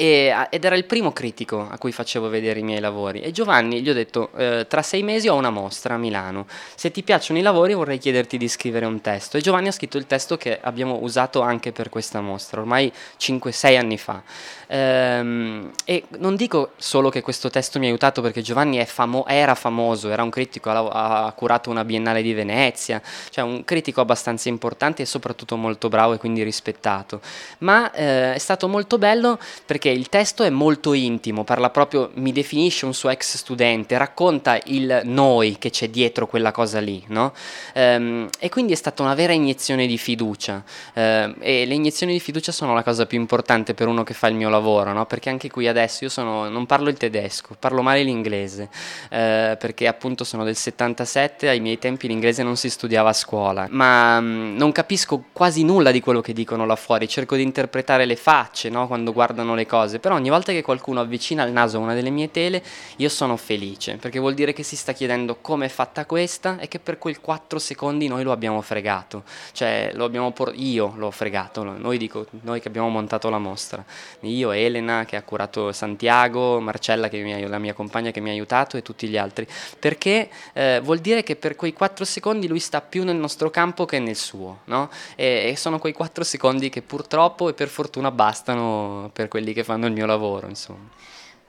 E, 0.00 0.32
ed 0.50 0.64
era 0.64 0.76
il 0.76 0.84
primo 0.84 1.10
critico 1.10 1.66
a 1.68 1.76
cui 1.76 1.90
facevo 1.90 2.28
vedere 2.28 2.60
i 2.60 2.62
miei 2.62 2.78
lavori. 2.78 3.20
E 3.20 3.32
Giovanni 3.32 3.82
gli 3.82 3.90
ho 3.90 3.94
detto 3.94 4.30
eh, 4.36 4.64
tra 4.68 4.80
sei 4.80 5.02
mesi 5.02 5.26
ho 5.26 5.34
una 5.34 5.50
mostra 5.50 5.94
a 5.94 5.98
Milano. 5.98 6.46
Se 6.76 6.92
ti 6.92 7.02
piacciono 7.02 7.40
i 7.40 7.42
lavori 7.42 7.74
vorrei 7.74 7.98
chiederti 7.98 8.38
di 8.38 8.46
scrivere 8.46 8.86
un 8.86 9.00
testo. 9.00 9.36
E 9.36 9.40
Giovanni 9.40 9.66
ha 9.66 9.72
scritto 9.72 9.98
il 9.98 10.06
testo 10.06 10.36
che 10.36 10.56
abbiamo 10.60 10.98
usato 11.02 11.40
anche 11.40 11.72
per 11.72 11.88
questa 11.88 12.20
mostra 12.20 12.60
ormai 12.60 12.92
5-6 13.18 13.76
anni 13.76 13.98
fa. 13.98 14.22
Ehm, 14.68 15.72
e 15.84 16.04
non 16.18 16.36
dico 16.36 16.72
solo 16.76 17.08
che 17.08 17.20
questo 17.20 17.50
testo 17.50 17.80
mi 17.80 17.86
ha 17.86 17.88
aiutato 17.88 18.20
perché 18.20 18.40
Giovanni 18.40 18.84
famo- 18.84 19.26
era 19.26 19.54
famoso 19.54 20.10
era 20.10 20.22
un 20.22 20.28
critico, 20.30 20.68
ha, 20.70 21.24
ha 21.24 21.32
curato 21.32 21.70
una 21.70 21.86
biennale 21.86 22.20
di 22.20 22.34
Venezia 22.34 23.00
cioè 23.30 23.44
un 23.44 23.64
critico 23.64 24.02
abbastanza 24.02 24.48
importante 24.48 25.02
e 25.02 25.06
soprattutto 25.06 25.56
molto 25.56 25.88
bravo 25.88 26.12
e 26.14 26.18
quindi 26.18 26.42
rispettato. 26.42 27.20
Ma 27.58 27.90
eh, 27.92 28.34
è 28.34 28.38
stato 28.38 28.68
molto 28.68 28.98
bello 28.98 29.38
perché 29.64 29.87
perché 29.88 29.90
il 29.90 30.08
testo 30.08 30.42
è 30.42 30.50
molto 30.50 30.92
intimo, 30.92 31.44
parla 31.44 31.70
proprio, 31.70 32.10
mi 32.14 32.32
definisce 32.32 32.84
un 32.84 32.92
suo 32.92 33.08
ex 33.08 33.36
studente, 33.36 33.96
racconta 33.96 34.58
il 34.64 35.00
noi 35.04 35.56
che 35.58 35.70
c'è 35.70 35.88
dietro 35.88 36.26
quella 36.26 36.52
cosa 36.52 36.78
lì, 36.80 37.02
no? 37.08 37.32
Ehm, 37.72 38.28
e 38.38 38.48
quindi 38.50 38.72
è 38.72 38.76
stata 38.76 39.02
una 39.02 39.14
vera 39.14 39.32
iniezione 39.32 39.86
di 39.86 39.96
fiducia 39.96 40.62
ehm, 40.92 41.36
e 41.38 41.64
le 41.64 41.74
iniezioni 41.74 42.12
di 42.12 42.20
fiducia 42.20 42.52
sono 42.52 42.74
la 42.74 42.82
cosa 42.82 43.06
più 43.06 43.18
importante 43.18 43.74
per 43.74 43.88
uno 43.88 44.02
che 44.02 44.14
fa 44.14 44.26
il 44.28 44.34
mio 44.34 44.48
lavoro, 44.48 44.92
no? 44.92 45.06
Perché 45.06 45.30
anche 45.30 45.50
qui 45.50 45.66
adesso 45.66 46.04
io 46.04 46.10
sono, 46.10 46.48
non 46.48 46.66
parlo 46.66 46.88
il 46.88 46.96
tedesco, 46.96 47.56
parlo 47.58 47.82
male 47.82 48.02
l'inglese, 48.02 48.68
eh, 49.10 49.56
perché 49.58 49.86
appunto 49.86 50.24
sono 50.24 50.44
del 50.44 50.56
77, 50.56 51.48
ai 51.48 51.60
miei 51.60 51.78
tempi 51.78 52.08
l'inglese 52.08 52.42
non 52.42 52.56
si 52.56 52.68
studiava 52.68 53.10
a 53.10 53.14
scuola, 53.14 53.66
ma 53.70 54.20
mh, 54.20 54.26
mm, 54.26 54.56
non 54.56 54.72
capisco 54.72 55.24
quasi 55.32 55.64
nulla 55.64 55.90
di 55.90 56.00
quello 56.00 56.20
che 56.20 56.32
dicono 56.32 56.66
là 56.66 56.76
fuori, 56.76 57.08
cerco 57.08 57.36
di 57.36 57.42
interpretare 57.42 58.04
le 58.04 58.16
facce, 58.16 58.68
no? 58.68 58.86
Quando 58.86 59.12
guardano 59.12 59.54
le 59.54 59.64
cose 59.64 59.76
cose, 59.78 60.00
però 60.00 60.16
ogni 60.16 60.28
volta 60.28 60.52
che 60.52 60.62
qualcuno 60.62 61.00
avvicina 61.00 61.44
il 61.44 61.52
naso 61.52 61.76
a 61.76 61.80
una 61.80 61.94
delle 61.94 62.10
mie 62.10 62.30
tele 62.30 62.62
io 62.96 63.08
sono 63.08 63.36
felice, 63.36 63.96
perché 63.96 64.18
vuol 64.18 64.34
dire 64.34 64.52
che 64.52 64.64
si 64.64 64.74
sta 64.74 64.92
chiedendo 64.92 65.36
come 65.40 65.66
è 65.66 65.68
fatta 65.68 66.04
questa 66.04 66.58
e 66.58 66.66
che 66.66 66.80
per 66.80 66.98
quei 66.98 67.16
4 67.16 67.58
secondi 67.58 68.08
noi 68.08 68.24
lo 68.24 68.32
abbiamo 68.32 68.60
fregato, 68.60 69.22
cioè 69.52 69.92
lo 69.94 70.04
abbiamo 70.04 70.32
por- 70.32 70.52
io 70.54 70.94
l'ho 70.96 71.10
fregato, 71.10 71.62
noi, 71.62 71.96
dico, 71.96 72.26
noi 72.42 72.60
che 72.60 72.68
abbiamo 72.68 72.88
montato 72.88 73.30
la 73.30 73.38
mostra, 73.38 73.84
io, 74.20 74.50
Elena 74.50 75.04
che 75.04 75.16
ha 75.16 75.22
curato 75.22 75.72
Santiago, 75.72 76.58
Marcella 76.60 77.08
che 77.08 77.22
mi, 77.22 77.46
la 77.46 77.58
mia 77.58 77.74
compagna 77.74 78.10
che 78.10 78.20
mi 78.20 78.30
ha 78.30 78.32
aiutato 78.32 78.76
e 78.76 78.82
tutti 78.82 79.06
gli 79.06 79.16
altri, 79.16 79.46
perché 79.78 80.28
eh, 80.54 80.80
vuol 80.82 80.98
dire 80.98 81.22
che 81.22 81.36
per 81.36 81.54
quei 81.54 81.72
4 81.72 82.04
secondi 82.04 82.48
lui 82.48 82.58
sta 82.58 82.80
più 82.80 83.04
nel 83.04 83.16
nostro 83.16 83.50
campo 83.50 83.84
che 83.84 84.00
nel 84.00 84.16
suo, 84.16 84.60
no? 84.64 84.90
e, 85.14 85.50
e 85.50 85.56
sono 85.56 85.78
quei 85.78 85.92
4 85.92 86.24
secondi 86.24 86.68
che 86.68 86.82
purtroppo 86.82 87.48
e 87.48 87.52
per 87.52 87.68
fortuna 87.68 88.10
bastano 88.10 89.10
per 89.12 89.28
quelli 89.28 89.52
che 89.52 89.57
fanno 89.64 89.86
il 89.86 89.92
mio 89.92 90.06
lavoro, 90.06 90.48
insomma. 90.48 90.88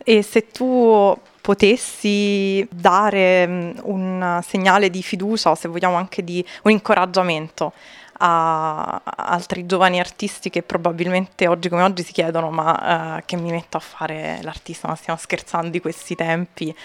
E 0.03 0.21
se 0.21 0.47
tu 0.47 1.17
potessi 1.41 2.65
dare 2.71 3.47
mm, 3.47 3.71
un 3.83 4.39
segnale 4.45 4.89
di 4.89 5.01
fiducia 5.01 5.51
o 5.51 5.55
se 5.55 5.67
vogliamo 5.67 5.95
anche 5.95 6.23
di 6.23 6.43
un 6.63 6.71
incoraggiamento 6.71 7.73
a 8.21 9.01
altri 9.03 9.65
giovani 9.65 9.99
artisti 9.99 10.49
che 10.49 10.61
probabilmente 10.61 11.47
oggi 11.47 11.69
come 11.69 11.83
oggi 11.83 12.03
si 12.03 12.11
chiedono 12.11 12.49
ma 12.49 13.17
uh, 13.17 13.21
che 13.25 13.37
mi 13.37 13.49
metto 13.51 13.77
a 13.77 13.79
fare 13.79 14.39
l'artista, 14.43 14.87
ma 14.87 14.95
stiamo 14.95 15.17
scherzando 15.17 15.69
di 15.69 15.79
questi 15.79 16.15
tempi, 16.15 16.75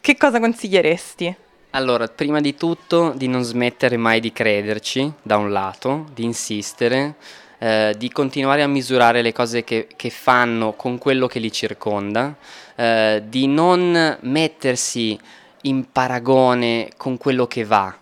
che 0.00 0.16
cosa 0.16 0.40
consiglieresti? 0.40 1.36
Allora, 1.70 2.06
prima 2.06 2.40
di 2.40 2.54
tutto 2.54 3.12
di 3.16 3.26
non 3.26 3.42
smettere 3.42 3.96
mai 3.96 4.20
di 4.20 4.32
crederci, 4.32 5.12
da 5.20 5.36
un 5.36 5.50
lato, 5.50 6.06
di 6.14 6.22
insistere, 6.22 7.16
eh, 7.58 7.94
di 7.96 8.10
continuare 8.10 8.62
a 8.62 8.66
misurare 8.66 9.22
le 9.22 9.32
cose 9.32 9.64
che, 9.64 9.88
che, 9.96 10.10
fanno 10.10 10.72
con 10.72 10.98
quello 10.98 11.26
che 11.26 11.38
li 11.38 11.52
circonda, 11.52 12.34
eh, 12.74 13.22
di 13.26 13.46
non 13.46 14.18
mettersi 14.20 15.18
in 15.62 15.90
paragone 15.90 16.90
con 16.96 17.16
quello 17.16 17.46
che 17.46 17.64
va, 17.64 17.94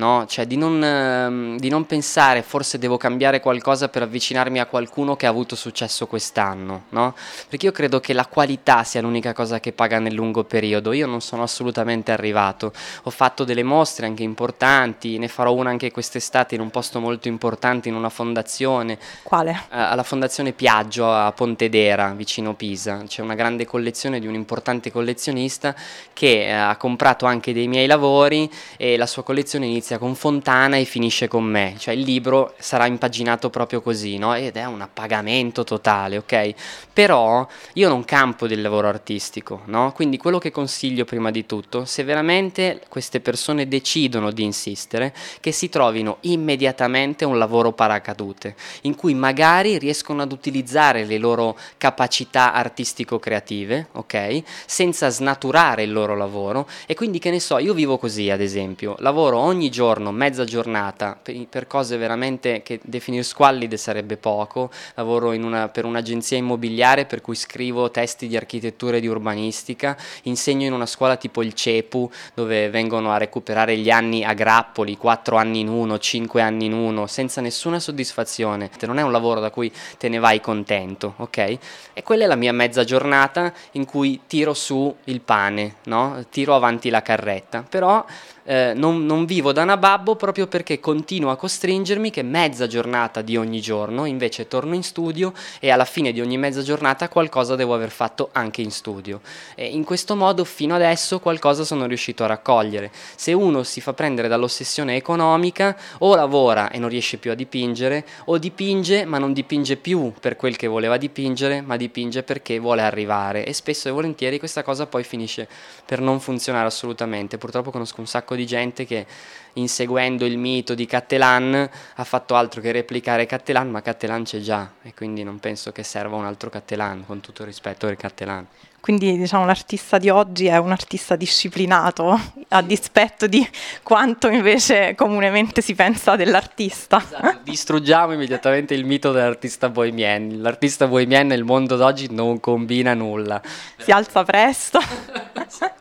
no? 0.00 0.24
Cioè 0.26 0.46
di 0.46 0.56
non, 0.56 0.82
ehm, 0.82 1.58
di 1.58 1.68
non, 1.68 1.84
pensare 1.84 2.42
forse 2.42 2.78
devo 2.78 2.96
cambiare 2.96 3.40
qualcosa 3.40 3.88
per 3.88 4.02
avvicinarmi 4.02 4.58
a 4.58 4.66
qualcuno 4.66 5.14
che 5.14 5.26
ha 5.26 5.28
avuto 5.28 5.54
successo 5.54 6.06
quest'anno, 6.06 6.84
no? 6.90 7.14
Perché 7.48 7.66
io 7.66 7.72
credo 7.72 8.00
che 8.00 8.14
la 8.14 8.26
qualità 8.26 8.82
sia 8.82 9.02
l'unica 9.02 9.34
cosa 9.34 9.60
che 9.60 9.72
paga 9.72 9.98
nel 9.98 10.14
lungo 10.14 10.44
periodo. 10.44 10.92
Io 10.92 11.06
non 11.06 11.20
sono 11.20 11.42
assolutamente 11.42 12.10
arrivato. 12.12 12.72
Ho 13.02 13.10
fatto 13.10 13.44
delle 13.44 13.62
mostre 13.62 14.06
anche 14.06 14.22
importanti, 14.22 15.18
ne 15.18 15.28
farò 15.28 15.52
una 15.52 15.70
anche 15.70 15.90
quest'estate 15.90 16.54
in 16.54 16.62
un 16.62 16.70
posto 16.70 16.98
molto 16.98 17.28
importante, 17.28 17.88
in 17.88 17.94
una 17.94 18.08
fondazione. 18.08 18.98
Quale? 19.22 19.50
Eh, 19.50 19.78
alla 19.78 20.02
fondazione 20.02 20.52
Piaggio 20.52 21.12
a 21.12 21.30
Pontedera, 21.32 22.14
vicino 22.16 22.54
Pisa. 22.54 23.02
C'è 23.06 23.20
una 23.20 23.34
grande 23.34 23.66
collezione 23.66 24.18
di 24.18 24.26
un 24.26 24.34
importante 24.34 24.90
collezionista 24.90 25.74
che 26.14 26.46
eh, 26.46 26.52
ha 26.52 26.76
comprato 26.76 27.26
anche 27.26 27.52
dei 27.52 27.68
miei 27.68 27.86
lavori 27.86 28.50
e 28.78 28.96
la 28.96 29.06
sua 29.06 29.22
collezione 29.22 29.66
inizia 29.66 29.89
inizia 29.90 29.98
con 29.98 30.14
Fontana 30.14 30.76
e 30.76 30.84
finisce 30.84 31.26
con 31.26 31.44
me, 31.44 31.74
cioè 31.78 31.94
il 31.94 32.02
libro 32.02 32.54
sarà 32.58 32.86
impaginato 32.86 33.50
proprio 33.50 33.80
così, 33.80 34.18
no? 34.18 34.34
Ed 34.34 34.56
è 34.56 34.64
un 34.64 34.80
appagamento 34.80 35.64
totale, 35.64 36.18
ok? 36.18 36.54
Però 36.92 37.46
io 37.74 37.88
non 37.88 38.04
campo 38.04 38.46
del 38.46 38.60
lavoro 38.60 38.88
artistico, 38.88 39.62
no? 39.66 39.92
Quindi 39.92 40.16
quello 40.16 40.38
che 40.38 40.50
consiglio 40.50 41.04
prima 41.04 41.30
di 41.30 41.46
tutto, 41.46 41.84
se 41.84 42.04
veramente 42.04 42.82
queste 42.88 43.20
persone 43.20 43.66
decidono 43.66 44.30
di 44.30 44.44
insistere, 44.44 45.12
che 45.40 45.50
si 45.50 45.68
trovino 45.68 46.18
immediatamente 46.20 47.24
un 47.24 47.38
lavoro 47.38 47.72
paracadute, 47.72 48.54
in 48.82 48.94
cui 48.94 49.14
magari 49.14 49.78
riescono 49.78 50.22
ad 50.22 50.30
utilizzare 50.30 51.04
le 51.04 51.18
loro 51.18 51.56
capacità 51.78 52.52
artistico-creative, 52.52 53.88
ok? 53.92 54.42
Senza 54.66 55.08
snaturare 55.08 55.82
il 55.82 55.92
loro 55.92 56.14
lavoro 56.16 56.68
e 56.86 56.94
quindi 56.94 57.18
che 57.18 57.30
ne 57.30 57.40
so, 57.40 57.58
io 57.58 57.74
vivo 57.74 57.98
così 57.98 58.30
ad 58.30 58.40
esempio, 58.40 58.94
lavoro 58.98 59.38
ogni 59.38 59.69
giorno 59.70 60.12
mezza 60.12 60.44
giornata, 60.44 61.18
per, 61.20 61.46
per 61.48 61.66
cose 61.66 61.96
veramente 61.96 62.62
che 62.62 62.80
definire 62.82 63.22
squallide 63.22 63.76
sarebbe 63.76 64.16
poco. 64.16 64.70
Lavoro 64.94 65.30
una, 65.30 65.68
per 65.68 65.84
un'agenzia 65.84 66.36
immobiliare 66.36 67.06
per 67.06 67.20
cui 67.20 67.34
scrivo 67.34 67.90
testi 67.90 68.28
di 68.28 68.36
architettura 68.36 68.98
e 68.98 69.00
di 69.00 69.06
urbanistica, 69.06 69.96
insegno 70.24 70.66
in 70.66 70.72
una 70.72 70.86
scuola 70.86 71.16
tipo 71.16 71.42
il 71.42 71.54
CEPU 71.54 72.10
dove 72.34 72.68
vengono 72.68 73.12
a 73.12 73.16
recuperare 73.16 73.76
gli 73.76 73.90
anni 73.90 74.24
a 74.24 74.34
grappoli, 74.34 74.96
4 74.96 75.36
anni 75.36 75.60
in 75.60 75.68
uno, 75.68 75.98
5 75.98 76.42
anni 76.42 76.66
in 76.66 76.72
uno, 76.72 77.06
senza 77.06 77.40
nessuna 77.40 77.78
soddisfazione. 77.78 78.70
Non 78.82 78.98
è 78.98 79.02
un 79.02 79.12
lavoro 79.12 79.40
da 79.40 79.50
cui 79.50 79.72
te 79.98 80.08
ne 80.08 80.18
vai 80.18 80.40
contento, 80.40 81.14
ok? 81.16 81.58
E 81.92 82.02
quella 82.02 82.24
è 82.24 82.26
la 82.26 82.36
mia 82.36 82.52
mezza 82.52 82.84
giornata 82.84 83.52
in 83.72 83.84
cui 83.84 84.22
tiro 84.26 84.54
su 84.54 84.94
il 85.04 85.20
pane, 85.20 85.76
no? 85.84 86.24
Tiro 86.30 86.54
avanti 86.54 86.90
la 86.90 87.02
carretta. 87.02 87.64
Però 87.68 88.04
eh, 88.50 88.72
non, 88.74 89.06
non, 89.06 89.26
vivo 89.26 89.52
da 89.52 89.62
nababbo 89.62 90.16
proprio 90.16 90.48
perché 90.48 90.80
continuo 90.80 91.30
a 91.30 91.36
costringermi 91.36 92.10
che 92.10 92.22
mezza 92.22 92.66
giornata 92.66 93.22
di 93.22 93.36
ogni 93.36 93.60
giorno 93.60 94.06
invece 94.06 94.48
torno 94.48 94.74
in 94.74 94.82
studio 94.82 95.32
e 95.60 95.70
alla 95.70 95.84
fine 95.84 96.10
di 96.10 96.20
ogni 96.20 96.36
mezza 96.36 96.60
giornata 96.60 97.08
qualcosa 97.08 97.54
devo 97.54 97.74
aver 97.74 97.90
fatto 97.90 98.30
anche 98.32 98.60
in 98.60 98.72
studio. 98.72 99.20
E 99.54 99.66
in 99.66 99.84
questo 99.84 100.16
modo 100.16 100.44
fino 100.44 100.74
adesso 100.74 101.20
qualcosa 101.20 101.62
sono 101.62 101.86
riuscito 101.86 102.24
a 102.24 102.26
raccogliere. 102.26 102.90
Se 103.14 103.32
uno 103.32 103.62
si 103.62 103.80
fa 103.80 103.92
prendere 103.92 104.26
dall'ossessione 104.26 104.96
economica 104.96 105.76
o 105.98 106.16
lavora 106.16 106.72
e 106.72 106.80
non 106.80 106.88
riesce 106.88 107.18
più 107.18 107.30
a 107.30 107.34
dipingere 107.34 108.04
o 108.24 108.38
dipinge 108.38 109.04
ma 109.04 109.18
non 109.18 109.32
dipinge 109.32 109.76
più 109.76 110.12
per 110.18 110.34
quel 110.34 110.56
che 110.56 110.66
voleva 110.66 110.96
dipingere 110.96 111.60
ma 111.60 111.76
dipinge 111.76 112.24
perché 112.24 112.58
vuole 112.58 112.82
arrivare 112.82 113.46
e 113.46 113.52
spesso 113.52 113.86
e 113.86 113.92
volentieri 113.92 114.40
questa 114.40 114.64
cosa 114.64 114.86
poi 114.86 115.04
finisce 115.04 115.46
per 115.86 116.00
non 116.00 116.18
funzionare 116.18 116.66
assolutamente. 116.66 117.38
Purtroppo 117.38 117.70
conosco 117.70 118.00
un 118.00 118.08
sacco 118.08 118.34
di 118.34 118.38
di 118.40 118.46
gente 118.46 118.84
che 118.84 119.06
inseguendo 119.54 120.24
il 120.24 120.38
mito 120.38 120.74
di 120.74 120.86
Cattelan 120.86 121.68
ha 121.94 122.04
fatto 122.04 122.34
altro 122.34 122.60
che 122.60 122.72
replicare 122.72 123.26
Cattelan, 123.26 123.70
ma 123.70 123.82
Cattelan 123.82 124.24
c'è 124.24 124.40
già 124.40 124.72
e 124.82 124.94
quindi 124.94 125.22
non 125.22 125.38
penso 125.38 125.72
che 125.72 125.82
serva 125.82 126.16
un 126.16 126.24
altro 126.24 126.50
Cattelan, 126.50 127.04
con 127.06 127.20
tutto 127.20 127.42
il 127.42 127.48
rispetto 127.48 127.86
per 127.86 127.96
Cattelan. 127.96 128.46
Quindi 128.80 129.18
diciamo 129.18 129.44
l'artista 129.44 129.98
di 129.98 130.08
oggi 130.08 130.46
è 130.46 130.56
un 130.56 130.70
artista 130.70 131.14
disciplinato, 131.14 132.18
a 132.48 132.62
dispetto 132.62 133.26
di 133.26 133.46
quanto 133.82 134.28
invece 134.28 134.94
comunemente 134.94 135.60
si 135.60 135.74
pensa 135.74 136.16
dell'artista. 136.16 136.96
Esatto. 136.96 137.40
Distruggiamo 137.42 138.14
immediatamente 138.14 138.72
il 138.72 138.86
mito 138.86 139.12
dell'artista 139.12 139.68
bohemian. 139.68 140.40
L'artista 140.40 140.86
bohemian 140.86 141.26
nel 141.26 141.44
mondo 141.44 141.76
d'oggi 141.76 142.08
non 142.10 142.40
combina 142.40 142.94
nulla. 142.94 143.42
Si 143.76 143.90
alza 143.90 144.24
presto. 144.24 144.80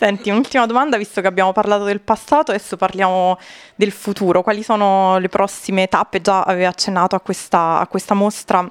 Senti, 0.00 0.30
un'ultima 0.30 0.64
domanda, 0.64 0.96
visto 0.96 1.20
che 1.20 1.26
abbiamo 1.26 1.52
parlato 1.52 1.84
del 1.84 2.00
passato, 2.00 2.52
adesso 2.52 2.78
parliamo 2.78 3.38
del 3.74 3.92
futuro. 3.92 4.40
Quali 4.40 4.62
sono 4.62 5.18
le 5.18 5.28
prossime 5.28 5.88
tappe? 5.88 6.22
Già 6.22 6.40
avevi 6.40 6.64
accennato 6.64 7.16
a 7.16 7.20
questa, 7.20 7.80
a 7.80 7.86
questa 7.86 8.14
mostra 8.14 8.66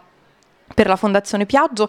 per 0.74 0.88
la 0.88 0.96
Fondazione 0.96 1.46
Piaggio. 1.46 1.88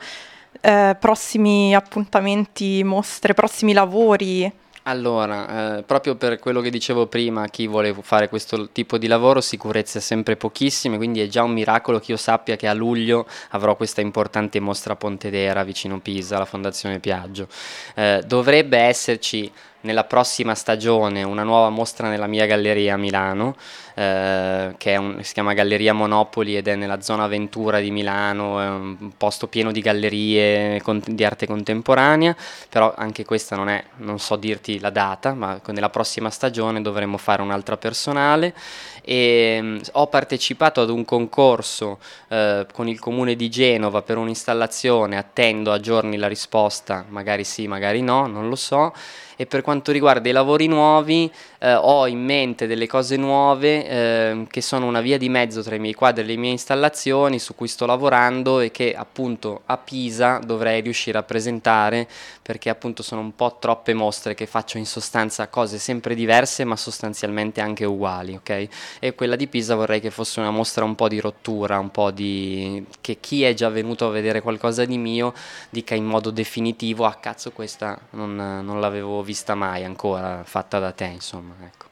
Eh, 0.60 0.94
prossimi 1.00 1.74
appuntamenti, 1.74 2.84
mostre, 2.84 3.32
prossimi 3.32 3.72
lavori? 3.72 4.42
Allora, 4.90 5.78
eh, 5.78 5.82
proprio 5.84 6.16
per 6.16 6.40
quello 6.40 6.60
che 6.60 6.68
dicevo 6.68 7.06
prima, 7.06 7.46
chi 7.46 7.68
vuole 7.68 7.94
fare 8.02 8.28
questo 8.28 8.70
tipo 8.70 8.98
di 8.98 9.06
lavoro, 9.06 9.40
sicurezze 9.40 10.00
sempre 10.00 10.34
pochissime, 10.34 10.96
quindi 10.96 11.20
è 11.20 11.28
già 11.28 11.44
un 11.44 11.52
miracolo 11.52 12.00
che 12.00 12.10
io 12.10 12.16
sappia 12.16 12.56
che 12.56 12.66
a 12.66 12.72
luglio 12.72 13.24
avrò 13.50 13.76
questa 13.76 14.00
importante 14.00 14.58
mostra 14.58 14.94
a 14.94 14.96
Pontedera, 14.96 15.62
vicino 15.62 16.00
Pisa, 16.00 16.38
la 16.38 16.44
Fondazione 16.44 16.98
Piaggio. 16.98 17.46
Eh, 17.94 18.24
dovrebbe 18.26 18.78
esserci 18.78 19.48
nella 19.82 20.04
prossima 20.04 20.54
stagione 20.54 21.22
una 21.22 21.42
nuova 21.42 21.70
mostra 21.70 22.08
nella 22.08 22.26
mia 22.26 22.46
galleria 22.46 22.94
a 22.94 22.96
Milano, 22.96 23.56
eh, 23.94 24.74
che 24.76 24.96
un, 24.96 25.18
si 25.22 25.32
chiama 25.32 25.52
Galleria 25.52 25.92
Monopoli 25.92 26.56
ed 26.56 26.68
è 26.68 26.74
nella 26.74 27.00
zona 27.00 27.26
Ventura 27.26 27.80
di 27.80 27.90
Milano, 27.90 28.60
è 28.60 28.68
un 28.68 29.12
posto 29.16 29.46
pieno 29.46 29.72
di 29.72 29.80
gallerie 29.80 30.80
con, 30.82 31.02
di 31.04 31.24
arte 31.24 31.46
contemporanea, 31.46 32.36
però 32.68 32.92
anche 32.96 33.24
questa 33.24 33.56
non 33.56 33.68
è, 33.68 33.82
non 33.96 34.18
so 34.18 34.36
dirti 34.36 34.78
la 34.78 34.90
data, 34.90 35.34
ma 35.34 35.60
nella 35.66 35.90
prossima 35.90 36.30
stagione 36.30 36.82
dovremo 36.82 37.16
fare 37.16 37.42
un'altra 37.42 37.76
personale 37.76 38.54
e 39.02 39.58
mh, 39.60 39.66
mm, 39.66 39.78
ho 39.92 40.06
partecipato 40.06 40.80
ad 40.80 40.90
un 40.90 41.04
concorso 41.04 41.98
eh, 42.28 42.66
con 42.72 42.88
il 42.88 42.98
comune 42.98 43.36
di 43.36 43.48
Genova 43.48 44.02
per 44.02 44.16
un'installazione, 44.16 45.16
attendo 45.16 45.72
a 45.72 45.80
giorni 45.80 46.16
la 46.16 46.28
risposta, 46.28 47.04
magari 47.08 47.44
sì, 47.44 47.66
magari 47.66 48.00
no, 48.02 48.26
non 48.26 48.48
lo 48.48 48.56
so 48.56 48.92
e 49.40 49.46
per 49.46 49.62
quanto 49.62 49.90
riguarda 49.90 50.28
i 50.28 50.32
lavori 50.32 50.66
nuovi 50.66 51.32
eh, 51.60 51.74
ho 51.74 52.06
in 52.06 52.24
mente 52.24 52.66
delle 52.66 52.86
cose 52.86 53.16
nuove 53.16 53.86
eh, 53.86 54.46
che 54.48 54.60
sono 54.60 54.86
una 54.86 55.00
via 55.00 55.18
di 55.18 55.28
mezzo 55.28 55.62
tra 55.62 55.74
i 55.74 55.78
miei 55.78 55.94
quadri 55.94 56.22
e 56.22 56.26
le 56.26 56.36
mie 56.36 56.52
installazioni 56.52 57.38
su 57.38 57.54
cui 57.54 57.68
sto 57.68 57.86
lavorando 57.86 58.60
e 58.60 58.70
che 58.70 58.94
appunto 58.94 59.62
a 59.66 59.76
Pisa 59.76 60.38
dovrei 60.38 60.80
riuscire 60.80 61.18
a 61.18 61.22
presentare 61.22 62.08
perché 62.42 62.70
appunto 62.70 63.02
sono 63.02 63.20
un 63.20 63.34
po' 63.34 63.58
troppe 63.60 63.94
mostre 63.94 64.34
che 64.34 64.46
faccio 64.46 64.78
in 64.78 64.86
sostanza 64.86 65.48
cose 65.48 65.78
sempre 65.78 66.14
diverse 66.14 66.64
ma 66.64 66.76
sostanzialmente 66.76 67.60
anche 67.60 67.84
uguali, 67.84 68.34
ok? 68.34 68.68
E 68.98 69.14
quella 69.14 69.36
di 69.36 69.46
Pisa 69.46 69.74
vorrei 69.74 70.00
che 70.00 70.10
fosse 70.10 70.40
una 70.40 70.50
mostra 70.50 70.84
un 70.84 70.94
po' 70.94 71.08
di 71.08 71.20
rottura, 71.20 71.78
un 71.78 71.90
po' 71.90 72.10
di 72.10 72.84
che 73.00 73.18
chi 73.20 73.42
è 73.44 73.52
già 73.52 73.68
venuto 73.68 74.06
a 74.06 74.10
vedere 74.10 74.40
qualcosa 74.40 74.84
di 74.84 74.98
mio 74.98 75.34
dica 75.68 75.94
in 75.94 76.04
modo 76.04 76.30
definitivo, 76.30 77.04
ah 77.04 77.14
cazzo 77.14 77.50
questa 77.52 77.98
non, 78.10 78.34
non 78.36 78.80
l'avevo 78.80 79.22
vista 79.22 79.40
vista 79.40 79.54
mai 79.54 79.84
ancora 79.84 80.42
fatta 80.44 80.78
da 80.78 80.92
te, 80.92 81.06
insomma. 81.06 81.49
Ecco. 81.62 81.86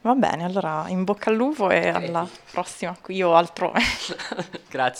Va 0.00 0.14
bene, 0.14 0.44
allora 0.44 0.84
in 0.88 1.04
bocca 1.04 1.30
al 1.30 1.36
lupo 1.36 1.70
e 1.70 1.88
alla 1.88 2.26
prossima 2.50 2.96
qui 3.00 3.22
o 3.22 3.34
altro. 3.34 3.72
Grazie. 4.70 4.96